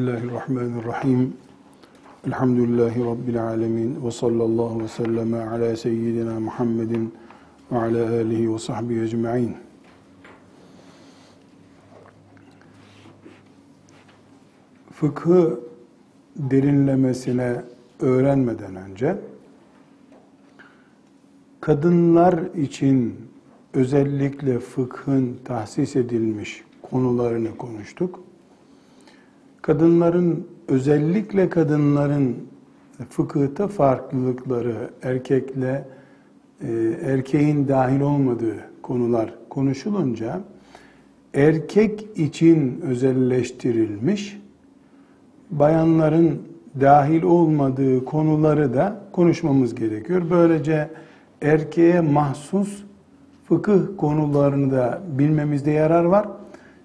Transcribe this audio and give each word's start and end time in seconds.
Bismillahirrahmanirrahim. 0.00 1.32
Elhamdülillahi 2.26 3.04
Rabbil 3.04 3.44
alemin. 3.44 4.06
Ve 4.06 4.10
sallallahu 4.10 4.82
ve 4.82 4.88
sellem 4.88 5.34
ala 5.34 5.76
seyyidina 5.76 6.40
Muhammedin 6.40 7.14
ve 7.72 7.78
ala 7.78 8.10
alihi 8.10 8.54
ve 8.54 8.58
sahbihi 8.58 9.00
ecma'in. 9.00 9.56
Fıkhı 14.92 15.60
derinlemesine 16.36 17.62
öğrenmeden 18.00 18.76
önce 18.76 19.16
kadınlar 21.60 22.54
için 22.54 23.14
özellikle 23.74 24.58
fıkhın 24.58 25.38
tahsis 25.44 25.96
edilmiş 25.96 26.64
konularını 26.82 27.56
konuştuk. 27.56 28.29
Kadınların 29.62 30.46
özellikle 30.68 31.48
kadınların 31.48 32.36
fıkıhta 33.10 33.68
farklılıkları, 33.68 34.90
erkekle 35.02 35.88
e, 36.60 36.68
erkeğin 37.02 37.68
dahil 37.68 38.00
olmadığı 38.00 38.56
konular 38.82 39.34
konuşulunca 39.50 40.40
erkek 41.34 42.08
için 42.16 42.80
özelleştirilmiş 42.80 44.40
bayanların 45.50 46.42
dahil 46.80 47.22
olmadığı 47.22 48.04
konuları 48.04 48.74
da 48.74 49.00
konuşmamız 49.12 49.74
gerekiyor. 49.74 50.22
Böylece 50.30 50.90
erkeğe 51.42 52.00
mahsus 52.00 52.84
fıkıh 53.44 53.80
konularını 53.96 54.70
da 54.70 55.02
bilmemizde 55.18 55.70
yarar 55.70 56.04
var. 56.04 56.28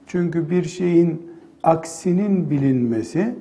Çünkü 0.08 0.50
bir 0.50 0.64
şeyin 0.64 1.35
aksinin 1.66 2.50
bilinmesi, 2.50 3.36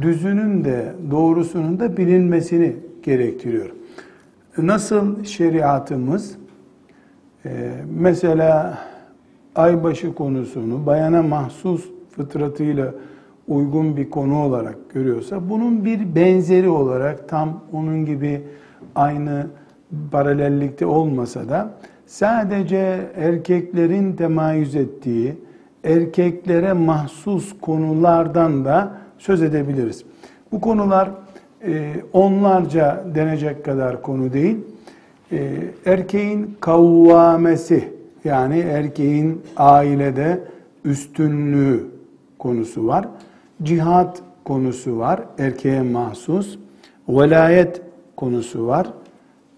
düzünün 0.00 0.64
de 0.64 0.92
doğrusunun 1.10 1.80
da 1.80 1.96
bilinmesini 1.96 2.76
gerektiriyor. 3.02 3.70
Nasıl 4.58 5.24
şeriatımız 5.24 6.36
e, 7.44 7.70
mesela 7.98 8.78
aybaşı 9.54 10.14
konusunu 10.14 10.86
bayana 10.86 11.22
mahsus 11.22 11.90
fıtratıyla 12.10 12.94
uygun 13.48 13.96
bir 13.96 14.10
konu 14.10 14.42
olarak 14.42 14.76
görüyorsa 14.94 15.50
bunun 15.50 15.84
bir 15.84 16.14
benzeri 16.14 16.68
olarak 16.68 17.28
tam 17.28 17.60
onun 17.72 18.04
gibi 18.04 18.42
aynı 18.94 19.46
paralellikte 20.10 20.86
olmasa 20.86 21.48
da 21.48 21.74
sadece 22.06 23.10
erkeklerin 23.16 24.12
temayüz 24.12 24.76
ettiği 24.76 25.36
erkeklere 25.84 26.72
mahsus 26.72 27.60
konulardan 27.60 28.64
da 28.64 28.92
söz 29.18 29.42
edebiliriz. 29.42 30.04
Bu 30.52 30.60
konular 30.60 31.10
e, 31.66 31.94
onlarca 32.12 33.04
denecek 33.14 33.64
kadar 33.64 34.02
konu 34.02 34.32
değil. 34.32 34.58
E, 35.32 35.52
erkeğin 35.86 36.56
kavvamesi 36.60 37.92
yani 38.24 38.58
erkeğin 38.58 39.42
ailede 39.56 40.40
üstünlüğü 40.84 41.86
konusu 42.38 42.86
var. 42.86 43.08
Cihat 43.62 44.22
konusu 44.44 44.98
var, 44.98 45.20
erkeğe 45.38 45.82
mahsus. 45.82 46.58
Velayet 47.08 47.82
konusu 48.16 48.66
var. 48.66 48.86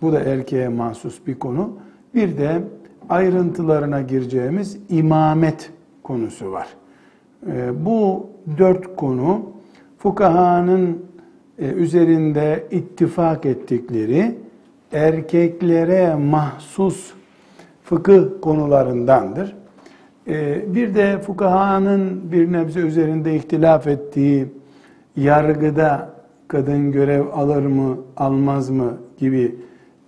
Bu 0.02 0.12
da 0.12 0.20
erkeğe 0.20 0.68
mahsus 0.68 1.26
bir 1.26 1.38
konu. 1.38 1.76
Bir 2.14 2.38
de 2.38 2.62
ayrıntılarına 3.08 4.00
gireceğimiz 4.00 4.78
imamet 4.88 5.70
konusu 6.02 6.52
var. 6.52 6.68
Ee, 7.46 7.84
bu 7.84 8.26
dört 8.58 8.96
konu 8.96 9.40
fukahanın 9.98 11.06
e, 11.58 11.66
üzerinde 11.66 12.64
ittifak 12.70 13.46
ettikleri 13.46 14.34
erkeklere 14.92 16.14
mahsus 16.14 17.12
fıkıh 17.84 18.24
konularındandır. 18.42 19.56
Ee, 20.28 20.74
bir 20.74 20.94
de 20.94 21.18
fukahanın 21.18 22.32
bir 22.32 22.52
nebze 22.52 22.80
üzerinde 22.80 23.36
ihtilaf 23.36 23.86
ettiği 23.86 24.46
yargıda 25.16 26.10
kadın 26.48 26.92
görev 26.92 27.26
alır 27.32 27.66
mı 27.66 27.96
almaz 28.16 28.70
mı 28.70 28.96
gibi 29.18 29.56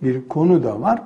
bir 0.03 0.27
konu 0.27 0.63
da 0.63 0.81
var. 0.81 1.01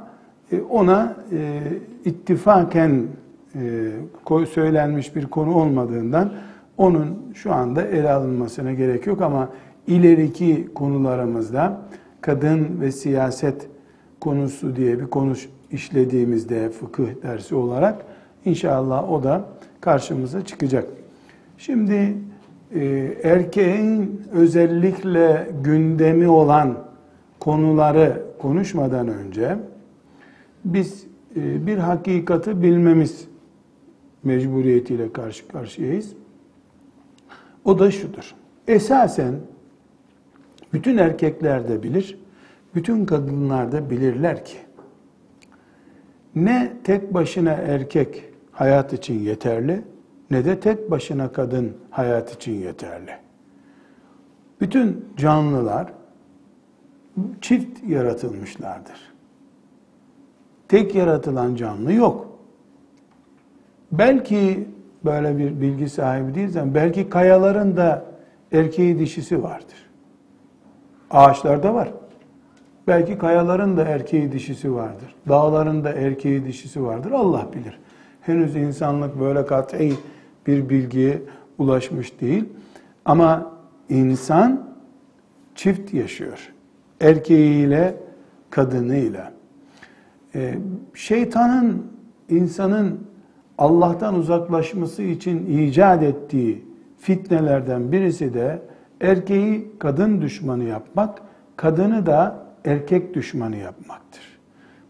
Ee, 0.51 0.61
ona 0.61 1.15
e, 1.31 1.61
ittifaken 2.05 3.07
e, 3.55 4.45
söylenmiş 4.45 5.15
bir 5.15 5.25
konu 5.25 5.55
olmadığından 5.55 6.33
onun 6.77 7.31
şu 7.33 7.53
anda 7.53 7.81
ele 7.81 8.11
alınmasına 8.11 8.73
gerek 8.73 9.07
yok 9.07 9.21
ama 9.21 9.49
ileriki 9.87 10.67
konularımızda 10.75 11.81
kadın 12.21 12.81
ve 12.81 12.91
siyaset 12.91 13.67
konusu 14.19 14.75
diye 14.75 14.99
bir 14.99 15.05
konu 15.07 15.33
işlediğimizde 15.71 16.69
fıkıh 16.69 17.23
dersi 17.23 17.55
olarak 17.55 18.05
inşallah 18.45 19.11
o 19.11 19.23
da 19.23 19.45
karşımıza 19.81 20.45
çıkacak. 20.45 20.87
Şimdi 21.57 22.17
e, 22.75 23.13
erkeğin 23.23 24.21
özellikle 24.31 25.51
gündemi 25.63 26.27
olan 26.27 26.77
konuları 27.39 28.23
konuşmadan 28.39 29.07
önce 29.07 29.57
biz 30.65 31.05
e, 31.35 31.67
bir 31.67 31.77
hakikati 31.77 32.61
bilmemiz 32.61 33.27
mecburiyetiyle 34.23 35.13
karşı 35.13 35.47
karşıyayız. 35.47 36.13
O 37.65 37.79
da 37.79 37.91
şudur. 37.91 38.35
Esasen 38.67 39.35
bütün 40.73 40.97
erkekler 40.97 41.69
de 41.69 41.83
bilir, 41.83 42.19
bütün 42.75 43.05
kadınlar 43.05 43.71
da 43.71 43.89
bilirler 43.89 44.45
ki 44.45 44.57
ne 46.35 46.73
tek 46.83 47.13
başına 47.13 47.51
erkek 47.51 48.33
hayat 48.51 48.93
için 48.93 49.19
yeterli 49.19 49.81
ne 50.31 50.45
de 50.45 50.59
tek 50.59 50.91
başına 50.91 51.31
kadın 51.31 51.77
hayat 51.89 52.33
için 52.33 52.53
yeterli. 52.53 53.11
Bütün 54.61 55.05
canlılar 55.17 55.93
çift 57.41 57.83
yaratılmışlardır. 57.87 59.13
Tek 60.67 60.95
yaratılan 60.95 61.55
canlı 61.55 61.93
yok. 61.93 62.28
Belki 63.91 64.67
böyle 65.05 65.37
bir 65.37 65.61
bilgi 65.61 65.89
sahibi 65.89 66.35
değilsen 66.35 66.75
belki 66.75 67.09
kayaların 67.09 67.77
da 67.77 68.05
erkeği 68.51 68.99
dişisi 68.99 69.43
vardır. 69.43 69.89
Ağaçlarda 71.11 71.73
var. 71.73 71.91
Belki 72.87 73.17
kayaların 73.17 73.77
da 73.77 73.83
erkeği 73.83 74.31
dişisi 74.31 74.75
vardır. 74.75 75.15
Dağların 75.29 75.83
da 75.83 75.89
erkeği 75.93 76.45
dişisi 76.45 76.83
vardır. 76.83 77.11
Allah 77.11 77.47
bilir. 77.53 77.79
Henüz 78.21 78.55
insanlık 78.55 79.19
böyle 79.19 79.45
kat'i 79.45 79.93
bir 80.47 80.69
bilgiye 80.69 81.21
ulaşmış 81.57 82.21
değil. 82.21 82.45
Ama 83.05 83.51
insan 83.89 84.69
çift 85.55 85.93
yaşıyor. 85.93 86.53
Erkeğiyle, 87.01 87.95
kadınıyla. 88.49 89.33
Ee, 90.35 90.55
şeytanın 90.93 91.85
insanın 92.29 92.99
Allah'tan 93.59 94.15
uzaklaşması 94.15 95.03
için 95.03 95.45
icat 95.45 96.03
ettiği 96.03 96.65
fitnelerden 96.97 97.91
birisi 97.91 98.33
de 98.33 98.61
erkeği 99.01 99.71
kadın 99.79 100.21
düşmanı 100.21 100.63
yapmak, 100.63 101.21
kadını 101.55 102.05
da 102.05 102.45
erkek 102.65 103.13
düşmanı 103.13 103.55
yapmaktır. 103.55 104.21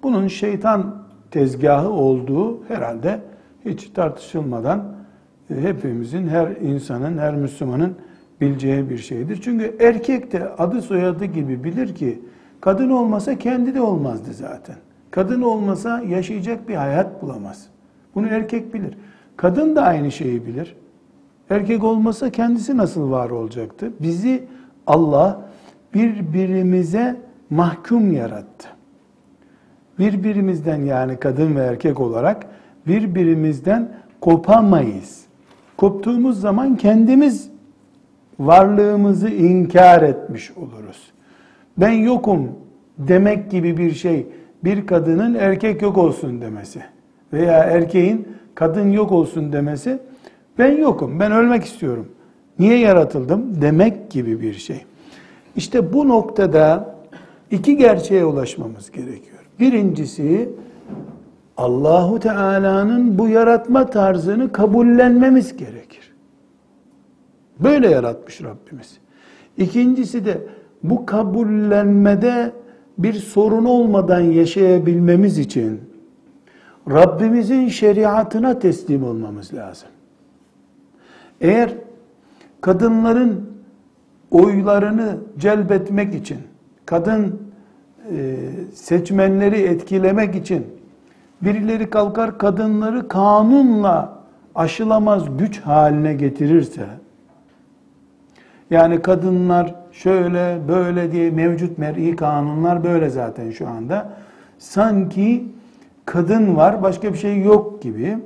Bunun 0.04 0.28
şeytan 0.28 1.04
tezgahı 1.32 1.90
olduğu 1.90 2.64
herhalde 2.68 3.20
hiç 3.66 3.90
tartışılmadan 3.90 4.84
e, 5.50 5.62
hepimizin, 5.62 6.28
her 6.28 6.48
insanın, 6.48 7.18
her 7.18 7.36
Müslümanın 7.36 7.96
bileceği 8.42 8.90
bir 8.90 8.98
şeydir. 8.98 9.42
Çünkü 9.42 9.76
erkek 9.80 10.32
de 10.32 10.50
adı 10.50 10.82
soyadı 10.82 11.26
gibi 11.26 11.64
bilir 11.64 11.96
ki 11.96 12.22
kadın 12.62 12.90
olmasa 12.90 13.38
kendi 13.38 13.76
de 13.76 13.82
olmazdı 13.82 14.34
zaten. 14.34 14.76
Kadın 15.12 15.42
olmasa 15.42 16.02
yaşayacak 16.02 16.70
bir 16.70 16.76
hayat 16.76 17.22
bulamaz. 17.22 17.70
Bunu 18.20 18.28
erkek 18.28 18.74
bilir. 18.74 18.98
Kadın 19.38 19.76
da 19.76 19.84
aynı 19.84 20.12
şeyi 20.12 20.46
bilir. 20.46 20.76
Erkek 21.50 21.84
olmasa 21.84 22.30
kendisi 22.30 22.78
nasıl 22.78 23.12
var 23.12 23.30
olacaktı? 23.30 23.92
Bizi 24.00 24.44
Allah 24.88 25.42
birbirimize 25.94 27.16
mahkum 27.50 28.12
yarattı. 28.12 28.68
Birbirimizden 30.00 30.82
yani 30.82 31.18
kadın 31.18 31.56
ve 31.56 31.60
erkek 31.60 32.00
olarak 32.00 32.46
birbirimizden 32.88 33.92
kopamayız. 34.22 35.26
Koptuğumuz 35.78 36.42
zaman 36.42 36.76
kendimiz 36.76 37.50
varlığımızı 38.40 39.30
inkar 39.30 40.02
etmiş 40.02 40.52
oluruz. 40.52 41.12
Ben 41.78 41.92
yokum 41.92 42.52
demek 42.98 43.52
gibi 43.52 43.78
bir 43.78 43.92
şey 43.92 44.28
bir 44.64 44.88
kadının 44.88 45.34
erkek 45.34 45.82
yok 45.82 45.98
olsun 45.98 46.42
demesi 46.42 46.84
veya 47.34 47.54
erkeğin 47.54 48.28
kadın 48.56 48.92
yok 48.92 49.12
olsun 49.12 49.54
demesi 49.54 50.00
ben 50.58 50.78
yokum, 50.78 51.20
ben 51.20 51.32
ölmek 51.32 51.64
istiyorum 51.64 52.08
Niye 52.60 52.80
yaratıldım 52.80 53.62
demek 53.62 54.12
gibi 54.12 54.42
bir 54.42 54.54
şey. 54.54 54.86
İşte 55.56 55.94
bu 55.94 56.08
noktada 56.08 56.96
iki 57.52 57.78
gerçeğe 57.78 58.26
ulaşmamız 58.26 58.92
gerekiyor. 58.92 59.40
Birincisi 59.60 60.50
Allahu 61.58 62.20
Teala'nın 62.20 63.20
bu 63.20 63.28
yaratma 63.28 63.86
tarzını 63.86 64.52
kabullenmemiz 64.52 65.58
gerekir. 65.58 66.14
Böyle 67.60 67.90
yaratmış 67.90 68.42
Rabbimiz. 68.42 68.98
İkincisi 69.58 70.26
de 70.26 70.38
bu 70.84 71.06
kabullenmede 71.06 72.52
bir 72.98 73.14
sorun 73.14 73.66
olmadan 73.66 74.22
yaşayabilmemiz 74.22 75.38
için 75.38 75.80
Rabbimizin 76.90 77.68
şeriatına 77.68 78.60
teslim 78.60 79.04
olmamız 79.04 79.54
lazım. 79.54 79.90
Eğer 81.42 81.74
kadınların 82.62 83.50
oylarını 84.32 85.18
celbetmek 85.38 86.16
için, 86.16 86.38
kadın 86.86 87.42
e, 88.16 88.36
seçmenleri 88.74 89.62
etkilemek 89.62 90.36
için 90.36 90.68
birileri 91.42 91.90
kalkar 91.90 92.38
kadınları 92.38 93.08
kanunla 93.08 94.20
aşılamaz 94.56 95.38
güç 95.38 95.62
haline 95.62 96.14
getirirse, 96.14 96.86
yani 98.70 99.02
kadınlar 99.02 99.76
şöyle 99.92 100.58
böyle 100.68 101.12
diye 101.12 101.32
mevcut 101.32 101.78
mer'i 101.78 102.16
kanunlar 102.16 102.84
böyle 102.84 103.10
zaten 103.10 103.52
şu 103.52 103.68
anda. 103.68 104.14
Sanki 104.58 105.46
kadın 106.10 106.56
var 106.56 106.84
başka 106.84 107.14
bir 107.14 107.18
şey 107.18 107.42
yok 107.42 107.82
gibi 107.82 108.18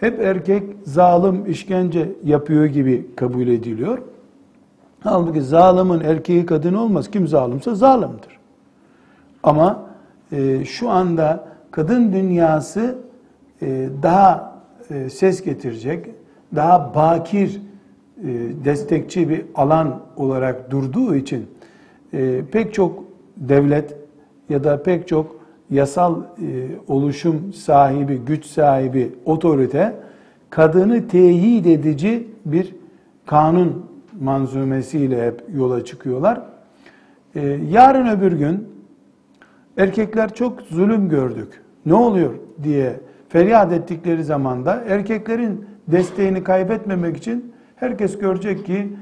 hep 0.00 0.20
erkek 0.20 0.62
zalim 0.84 1.46
işkence 1.46 2.12
yapıyor 2.24 2.64
gibi 2.64 3.06
kabul 3.16 3.48
ediliyor. 3.48 3.98
Halbuki 5.00 5.42
zalimin 5.42 6.00
erkeği 6.00 6.46
kadın 6.46 6.74
olmaz. 6.74 7.10
Kim 7.10 7.28
zalimse 7.28 7.74
zalimdir. 7.74 8.38
Ama 9.42 9.86
e, 10.32 10.64
şu 10.64 10.90
anda 10.90 11.44
kadın 11.70 12.12
dünyası 12.12 12.98
e, 13.62 13.88
daha 14.02 14.60
e, 14.90 15.10
ses 15.10 15.42
getirecek, 15.42 16.06
daha 16.54 16.94
bakir, 16.94 17.60
e, 18.18 18.28
destekçi 18.64 19.28
bir 19.28 19.44
alan 19.54 20.00
olarak 20.16 20.70
durduğu 20.70 21.14
için 21.14 21.46
e, 22.12 22.42
pek 22.52 22.74
çok 22.74 23.04
devlet 23.36 23.96
ya 24.48 24.64
da 24.64 24.82
pek 24.82 25.08
çok 25.08 25.39
yasal 25.70 26.22
e, 26.22 26.22
oluşum 26.88 27.52
sahibi, 27.52 28.16
güç 28.16 28.46
sahibi 28.46 29.12
otorite 29.24 29.96
kadını 30.50 31.08
teyit 31.08 31.66
edici 31.66 32.28
bir 32.44 32.74
kanun 33.26 33.86
manzumesiyle 34.20 35.26
hep 35.26 35.42
yola 35.54 35.84
çıkıyorlar. 35.84 36.42
Yarın 37.70 38.06
öbür 38.06 38.32
gün 38.32 38.68
erkekler 39.76 40.34
çok 40.34 40.60
zulüm 40.62 41.08
gördük. 41.08 41.62
Ne 41.86 41.94
oluyor 41.94 42.34
diye 42.62 43.00
feryat 43.28 43.72
ettikleri 43.72 44.24
zamanda 44.24 44.84
erkeklerin 44.88 45.64
desteğini 45.88 46.44
kaybetmemek 46.44 47.16
için 47.16 47.50
Herkes 47.80 48.18
görecek 48.18 48.66
ki 48.66 48.92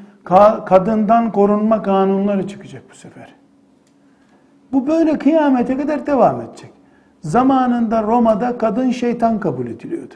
kadından 0.66 1.32
korunma 1.32 1.82
kanunları 1.82 2.48
çıkacak 2.48 2.82
bu 2.90 2.94
sefer. 2.94 3.34
Bu 4.72 4.86
böyle 4.86 5.18
kıyamete 5.18 5.76
kadar 5.76 6.06
devam 6.06 6.40
edecek. 6.40 6.70
Zamanında 7.20 8.02
Roma'da 8.02 8.58
kadın 8.58 8.90
şeytan 8.90 9.40
kabul 9.40 9.66
ediliyordu. 9.66 10.14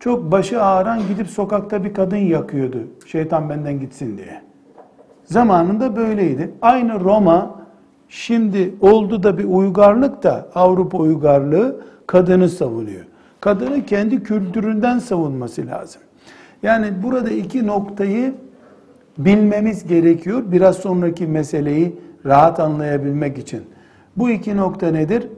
Çok 0.00 0.32
başı 0.32 0.62
ağıran 0.62 1.00
gidip 1.08 1.26
sokakta 1.26 1.84
bir 1.84 1.94
kadın 1.94 2.16
yakıyordu. 2.16 2.78
Şeytan 3.06 3.48
benden 3.48 3.80
gitsin 3.80 4.18
diye. 4.18 4.42
Zamanında 5.24 5.96
böyleydi. 5.96 6.50
Aynı 6.62 7.00
Roma 7.00 7.54
şimdi 8.08 8.74
oldu 8.80 9.22
da 9.22 9.38
bir 9.38 9.44
uygarlık 9.44 10.22
da 10.22 10.48
Avrupa 10.54 10.98
uygarlığı 10.98 11.80
kadını 12.06 12.48
savunuyor. 12.48 13.04
Kadını 13.40 13.84
kendi 13.86 14.22
kültüründen 14.22 14.98
savunması 14.98 15.66
lazım. 15.66 16.02
Yani 16.62 16.86
burada 17.02 17.30
iki 17.30 17.66
noktayı 17.66 18.34
bilmemiz 19.18 19.86
gerekiyor. 19.86 20.42
Biraz 20.46 20.76
sonraki 20.76 21.26
meseleyi 21.26 21.96
rahat 22.26 22.60
anlayabilmek 22.60 23.38
için. 23.38 23.62
Bu 24.16 24.30
iki 24.30 24.56
nokta 24.56 24.90
nedir? 24.90 25.28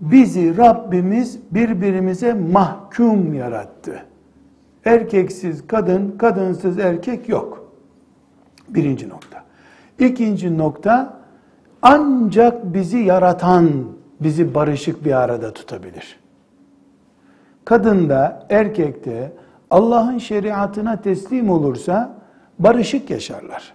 Bizi 0.00 0.56
Rabbimiz 0.56 1.38
birbirimize 1.50 2.34
mahkum 2.34 3.34
yarattı. 3.34 4.02
Erkeksiz 4.84 5.66
kadın, 5.66 6.14
kadınsız 6.18 6.78
erkek 6.78 7.28
yok. 7.28 7.72
Birinci 8.68 9.08
nokta. 9.08 9.44
İkinci 9.98 10.58
nokta, 10.58 11.16
ancak 11.82 12.74
bizi 12.74 12.98
yaratan 12.98 13.70
bizi 14.20 14.54
barışık 14.54 15.04
bir 15.04 15.12
arada 15.12 15.52
tutabilir. 15.52 16.18
Kadında, 17.64 18.46
erkekte, 18.50 19.32
Allah'ın 19.70 20.18
şeriatına 20.18 21.00
teslim 21.00 21.50
olursa 21.50 22.14
barışık 22.58 23.10
yaşarlar. 23.10 23.74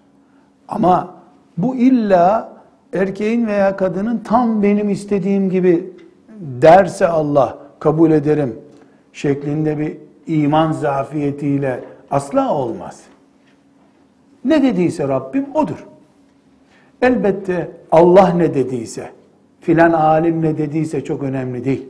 Ama 0.67 1.20
bu 1.61 1.75
illa 1.75 2.53
erkeğin 2.93 3.47
veya 3.47 3.77
kadının 3.77 4.17
tam 4.17 4.63
benim 4.63 4.89
istediğim 4.89 5.49
gibi 5.49 5.93
derse 6.39 7.07
Allah 7.07 7.57
kabul 7.79 8.11
ederim 8.11 8.55
şeklinde 9.13 9.77
bir 9.77 9.97
iman 10.27 10.71
zafiyetiyle 10.71 11.83
asla 12.11 12.53
olmaz. 12.53 13.01
Ne 14.45 14.63
dediyse 14.63 15.07
Rabbim 15.07 15.45
odur. 15.53 15.85
Elbette 17.01 17.71
Allah 17.91 18.33
ne 18.33 18.53
dediyse, 18.53 19.09
filan 19.59 19.91
alim 19.91 20.41
ne 20.41 20.57
dediyse 20.57 21.03
çok 21.03 21.23
önemli 21.23 21.65
değil. 21.65 21.89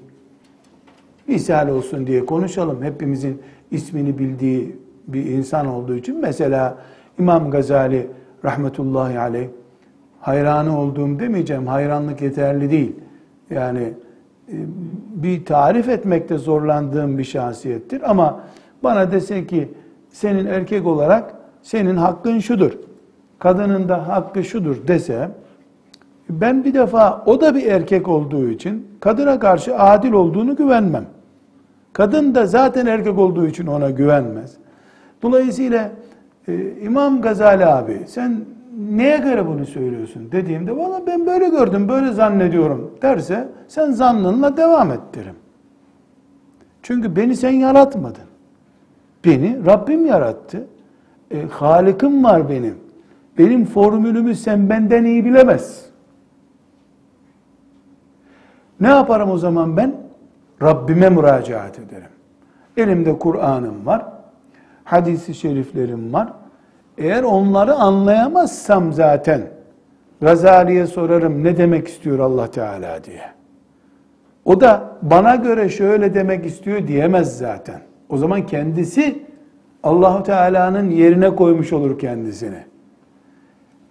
Misal 1.28 1.68
olsun 1.68 2.08
diye 2.08 2.26
konuşalım. 2.26 2.84
Hepimizin 2.84 3.42
ismini 3.72 4.20
bildiği 4.20 4.76
bir 5.08 5.26
insan 5.26 5.68
olduğu 5.68 5.96
için 5.96 6.20
mesela 6.22 6.78
İmam 7.20 7.52
Gazali 7.52 8.08
rahmetullahi 8.46 9.20
aleyh 9.20 9.48
hayranı 10.22 10.80
olduğum 10.80 11.20
demeyeceğim. 11.20 11.68
Hayranlık 11.68 12.22
yeterli 12.22 12.72
değil. 12.72 12.96
Yani 13.50 13.94
e, 14.50 14.56
bir 15.16 15.46
tarif 15.46 15.90
etmekte 15.90 16.38
zorlandığım 16.38 17.18
bir 17.18 17.24
şahsiyettir 17.24 18.12
ama 18.12 18.40
bana 18.84 19.12
dese 19.12 19.48
ki 19.48 19.70
senin 20.10 20.46
erkek 20.46 20.86
olarak 20.86 21.34
senin 21.62 21.96
hakkın 21.96 22.40
şudur. 22.40 22.72
Kadının 23.40 23.90
da 23.90 24.08
hakkı 24.08 24.44
şudur 24.44 24.88
dese 24.88 25.30
ben 26.30 26.64
bir 26.64 26.74
defa 26.74 27.24
o 27.26 27.42
da 27.42 27.56
bir 27.56 27.66
erkek 27.66 28.08
olduğu 28.08 28.50
için 28.50 28.88
kadına 29.00 29.40
karşı 29.40 29.78
adil 29.78 30.12
olduğunu 30.12 30.56
güvenmem. 30.56 31.06
Kadın 31.94 32.36
da 32.36 32.46
zaten 32.46 32.86
erkek 32.86 33.20
olduğu 33.20 33.48
için 33.48 33.68
ona 33.68 33.90
güvenmez. 33.90 34.54
Dolayısıyla 35.22 35.92
e, 36.48 36.72
İmam 36.82 37.22
Gazali 37.22 37.66
abi 37.66 38.02
sen 38.08 38.46
neye 38.90 39.18
göre 39.18 39.48
bunu 39.48 39.66
söylüyorsun 39.66 40.32
dediğimde 40.32 40.78
valla 40.78 41.08
ben 41.08 41.26
böyle 41.26 41.50
gördüm 41.50 41.88
böyle 41.88 42.12
zannediyorum 42.12 42.92
derse 43.02 43.50
sen 43.68 43.92
zannınla 43.92 44.58
devam 44.58 44.92
et 44.92 45.00
derim. 45.14 45.36
Çünkü 46.82 47.16
beni 47.16 47.36
sen 47.36 47.52
yaratmadın. 47.52 48.24
Beni 49.26 49.66
Rabbim 49.66 50.06
yarattı. 50.06 50.68
E, 51.32 51.42
Halikim 51.42 52.24
var 52.24 52.50
benim. 52.50 52.76
Benim 53.38 53.66
formülümü 53.66 54.36
sen 54.36 54.70
benden 54.70 55.06
iyi 55.06 55.26
bilemez. 55.26 55.86
Ne 58.80 58.88
yaparım 58.88 59.32
o 59.32 59.38
zaman 59.38 59.78
ben? 59.78 59.96
Rabbime 60.62 61.10
müracaat 61.10 61.80
ederim. 61.80 62.10
Elimde 62.78 63.20
Kur'an'ım 63.20 63.86
var, 63.86 64.06
hadisi 64.84 65.34
şeriflerim 65.34 66.14
var. 66.14 66.34
Eğer 67.02 67.24
onları 67.24 67.74
anlayamazsam 67.74 68.94
zaten 68.94 69.42
Gazali'ye 70.22 70.88
sorarım 70.88 71.44
ne 71.44 71.58
demek 71.58 71.88
istiyor 71.88 72.20
Allah 72.20 72.52
Teala 72.52 73.04
diye. 73.04 73.24
O 74.46 74.62
da 74.62 74.92
bana 75.02 75.36
göre 75.36 75.70
şöyle 75.70 76.14
demek 76.14 76.46
istiyor 76.46 76.88
diyemez 76.88 77.38
zaten. 77.38 77.82
O 78.10 78.18
zaman 78.18 78.46
kendisi 78.46 79.26
Allahu 79.84 80.24
Teala'nın 80.24 80.90
yerine 80.90 81.36
koymuş 81.36 81.74
olur 81.74 82.00
kendisini. 82.00 82.64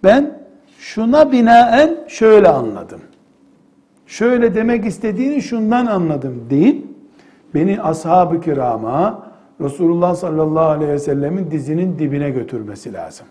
Ben 0.03 0.37
şuna 0.79 1.31
binaen 1.31 1.97
şöyle 2.07 2.49
anladım 2.49 3.01
şöyle 4.11 4.55
demek 4.55 4.85
istediğini 4.85 5.41
şundan 5.41 5.85
anladım 5.85 6.45
deyip 6.49 6.85
beni 7.55 7.81
ashab-ı 7.81 8.41
kirama 8.41 9.30
Resulullah 9.61 10.15
sallallahu 10.15 10.65
aleyhi 10.65 10.91
ve 10.91 10.99
sellemin 10.99 11.51
dizinin 11.51 11.99
dibine 11.99 12.29
götürmesi 12.29 12.93
lazım. 12.93 13.27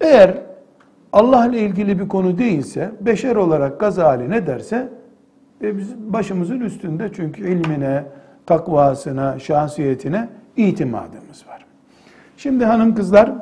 Eğer 0.00 0.38
Allah 1.12 1.46
ile 1.46 1.60
ilgili 1.60 2.00
bir 2.00 2.08
konu 2.08 2.38
değilse, 2.38 2.92
beşer 3.00 3.36
olarak 3.36 3.80
Gazali 3.80 4.30
ne 4.30 4.46
derse, 4.46 4.88
e 5.62 5.78
biz 5.78 5.96
başımızın 5.96 6.60
üstünde 6.60 7.10
çünkü 7.12 7.48
ilmine, 7.48 8.04
takvasına, 8.46 9.38
şahsiyetine 9.38 10.28
itimadımız 10.56 11.46
var. 11.48 11.64
Şimdi 12.36 12.64
hanım 12.64 12.94
kızlar 12.94 13.32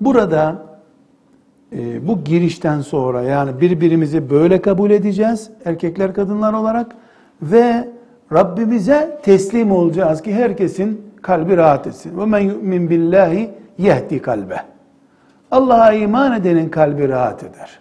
burada 0.00 0.62
e, 1.72 2.08
bu 2.08 2.24
girişten 2.24 2.80
sonra 2.80 3.22
yani 3.22 3.60
birbirimizi 3.60 4.30
böyle 4.30 4.62
kabul 4.62 4.90
edeceğiz 4.90 5.50
erkekler 5.64 6.14
kadınlar 6.14 6.52
olarak 6.52 6.96
ve 7.42 7.88
Rabbimize 8.32 9.18
teslim 9.22 9.72
olacağız 9.72 10.22
ki 10.22 10.34
herkesin 10.34 11.02
kalbi 11.22 11.56
rahat 11.56 11.86
etsin. 11.86 12.20
Ve 12.20 12.26
men 12.26 12.38
yu'min 12.38 12.90
billahi 12.90 13.50
yehdi 13.78 14.22
kalbe. 14.22 14.56
Allah'a 15.50 15.92
iman 15.92 16.40
edenin 16.40 16.68
kalbi 16.68 17.08
rahat 17.08 17.42
eder. 17.42 17.78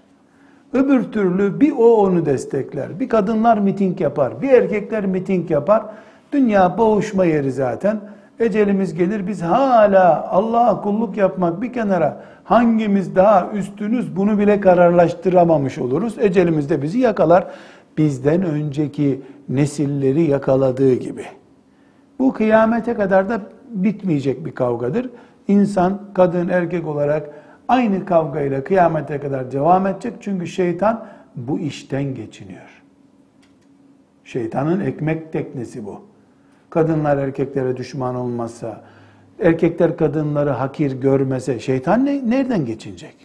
Öbür 0.73 1.03
türlü 1.03 1.59
bir 1.59 1.71
o 1.71 1.95
onu 1.95 2.25
destekler. 2.25 2.99
Bir 2.99 3.09
kadınlar 3.09 3.57
miting 3.57 4.01
yapar. 4.01 4.41
Bir 4.41 4.49
erkekler 4.49 5.05
miting 5.05 5.51
yapar. 5.51 5.83
Dünya 6.31 6.77
boğuşma 6.77 7.25
yeri 7.25 7.51
zaten. 7.51 7.99
Ecelimiz 8.39 8.93
gelir 8.93 9.27
biz 9.27 9.41
hala 9.41 10.31
Allah'a 10.31 10.81
kulluk 10.81 11.17
yapmak 11.17 11.61
bir 11.61 11.73
kenara 11.73 12.17
hangimiz 12.43 13.15
daha 13.15 13.49
üstünüz 13.53 14.15
bunu 14.15 14.39
bile 14.39 14.59
kararlaştıramamış 14.59 15.77
oluruz. 15.77 16.15
Ecelimiz 16.19 16.69
de 16.69 16.81
bizi 16.81 16.99
yakalar. 16.99 17.47
Bizden 17.97 18.41
önceki 18.41 19.21
nesilleri 19.49 20.23
yakaladığı 20.23 20.93
gibi. 20.93 21.25
Bu 22.19 22.33
kıyamete 22.33 22.93
kadar 22.93 23.29
da 23.29 23.41
bitmeyecek 23.69 24.45
bir 24.45 24.55
kavgadır. 24.55 25.09
İnsan, 25.47 26.01
kadın, 26.13 26.49
erkek 26.49 26.87
olarak 26.87 27.29
aynı 27.67 28.05
kavgayla 28.05 28.63
kıyamete 28.63 29.19
kadar 29.19 29.51
devam 29.51 29.87
edecek. 29.87 30.13
Çünkü 30.19 30.47
şeytan 30.47 31.05
bu 31.35 31.59
işten 31.59 32.15
geçiniyor. 32.15 32.83
Şeytanın 34.23 34.79
ekmek 34.79 35.33
teknesi 35.33 35.85
bu. 35.85 36.01
Kadınlar 36.69 37.17
erkeklere 37.17 37.77
düşman 37.77 38.15
olmazsa, 38.15 38.81
erkekler 39.39 39.97
kadınları 39.97 40.49
hakir 40.49 40.91
görmese 40.91 41.59
şeytan 41.59 42.05
ne, 42.05 42.29
nereden 42.29 42.65
geçinecek? 42.65 43.15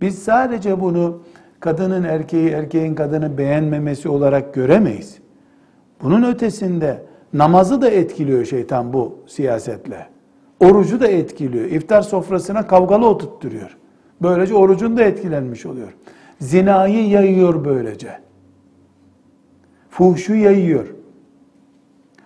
Biz 0.00 0.18
sadece 0.18 0.80
bunu 0.80 1.22
kadının 1.64 2.04
erkeği, 2.04 2.48
erkeğin 2.48 2.94
kadını 2.94 3.38
beğenmemesi 3.38 4.08
olarak 4.08 4.54
göremeyiz. 4.54 5.18
Bunun 6.02 6.22
ötesinde 6.22 7.02
namazı 7.32 7.82
da 7.82 7.90
etkiliyor 7.90 8.44
şeytan 8.44 8.92
bu 8.92 9.18
siyasetle. 9.26 10.06
Orucu 10.60 11.00
da 11.00 11.08
etkiliyor. 11.08 11.64
İftar 11.64 12.02
sofrasına 12.02 12.66
kavgalı 12.66 13.06
oturtturuyor. 13.06 13.76
Böylece 14.22 14.54
orucun 14.54 14.96
da 14.96 15.02
etkilenmiş 15.02 15.66
oluyor. 15.66 15.94
Zinayı 16.40 17.08
yayıyor 17.08 17.64
böylece. 17.64 18.18
Fuhşu 19.90 20.34
yayıyor. 20.34 20.86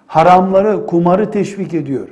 Haramları, 0.07 0.87
kumarı 0.87 1.31
teşvik 1.31 1.75
ediyor. 1.75 2.09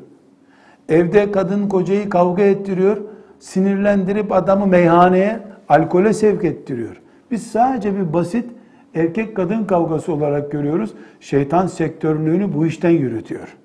Evde 0.89 1.33
kadın 1.33 1.69
kocayı 1.69 2.09
kavga 2.09 2.43
ettiriyor. 2.43 2.97
Sinirlendirip 3.39 4.33
adamı 4.33 4.67
meyhaneye, 4.67 5.41
alkole 5.69 6.13
sevk 6.13 6.45
ettiriyor. 6.45 7.03
Biz 7.31 7.47
sadece 7.47 7.97
bir 7.97 8.13
basit 8.13 8.51
erkek 8.95 9.37
kadın 9.37 9.65
kavgası 9.65 10.13
olarak 10.13 10.53
görüyoruz. 10.53 10.95
Şeytan 11.21 11.67
sektörlüğünü 11.67 12.55
bu 12.55 12.67
işten 12.67 12.91
yürütüyor. 12.91 13.57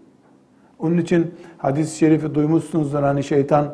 Onun 0.80 0.98
için 0.98 1.32
hadis-i 1.58 1.98
şerifi 1.98 2.36
duymuşsunuzdur 2.36 3.03
hani 3.03 3.24
şeytan 3.24 3.68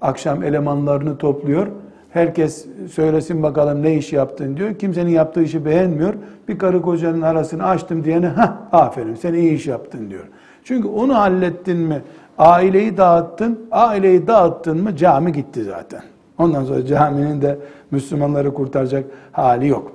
akşam 0.00 0.42
elemanlarını 0.42 1.18
topluyor. 1.18 1.66
Herkes 2.10 2.66
söylesin 2.92 3.42
bakalım 3.42 3.82
ne 3.82 3.96
iş 3.96 4.12
yaptın 4.12 4.56
diyor. 4.56 4.74
Kimsenin 4.74 5.10
yaptığı 5.10 5.42
işi 5.42 5.64
beğenmiyor. 5.64 6.14
Bir 6.48 6.58
karı 6.58 6.82
kocanın 6.82 7.22
arasını 7.22 7.66
açtım 7.66 8.04
diyene 8.04 8.26
ha 8.26 8.68
aferin 8.72 9.14
sen 9.14 9.34
iyi 9.34 9.52
iş 9.52 9.66
yaptın 9.66 10.10
diyor. 10.10 10.24
Çünkü 10.64 10.88
onu 10.88 11.14
hallettin 11.14 11.76
mi, 11.76 12.02
aileyi 12.38 12.96
dağıttın, 12.96 13.60
aileyi 13.70 14.26
dağıttın 14.26 14.82
mı 14.82 14.96
cami 14.96 15.32
gitti 15.32 15.64
zaten. 15.64 16.02
Ondan 16.38 16.64
sonra 16.64 16.86
caminin 16.86 17.42
de 17.42 17.58
Müslümanları 17.90 18.54
kurtaracak 18.54 19.04
hali 19.32 19.68
yok. 19.68 19.92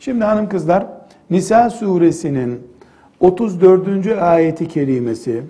Şimdi 0.00 0.24
hanım 0.24 0.48
kızlar 0.48 0.86
Nisa 1.30 1.70
suresinin 1.70 2.60
34. 3.20 4.06
ayeti 4.06 4.68
kerimesi 4.68 5.42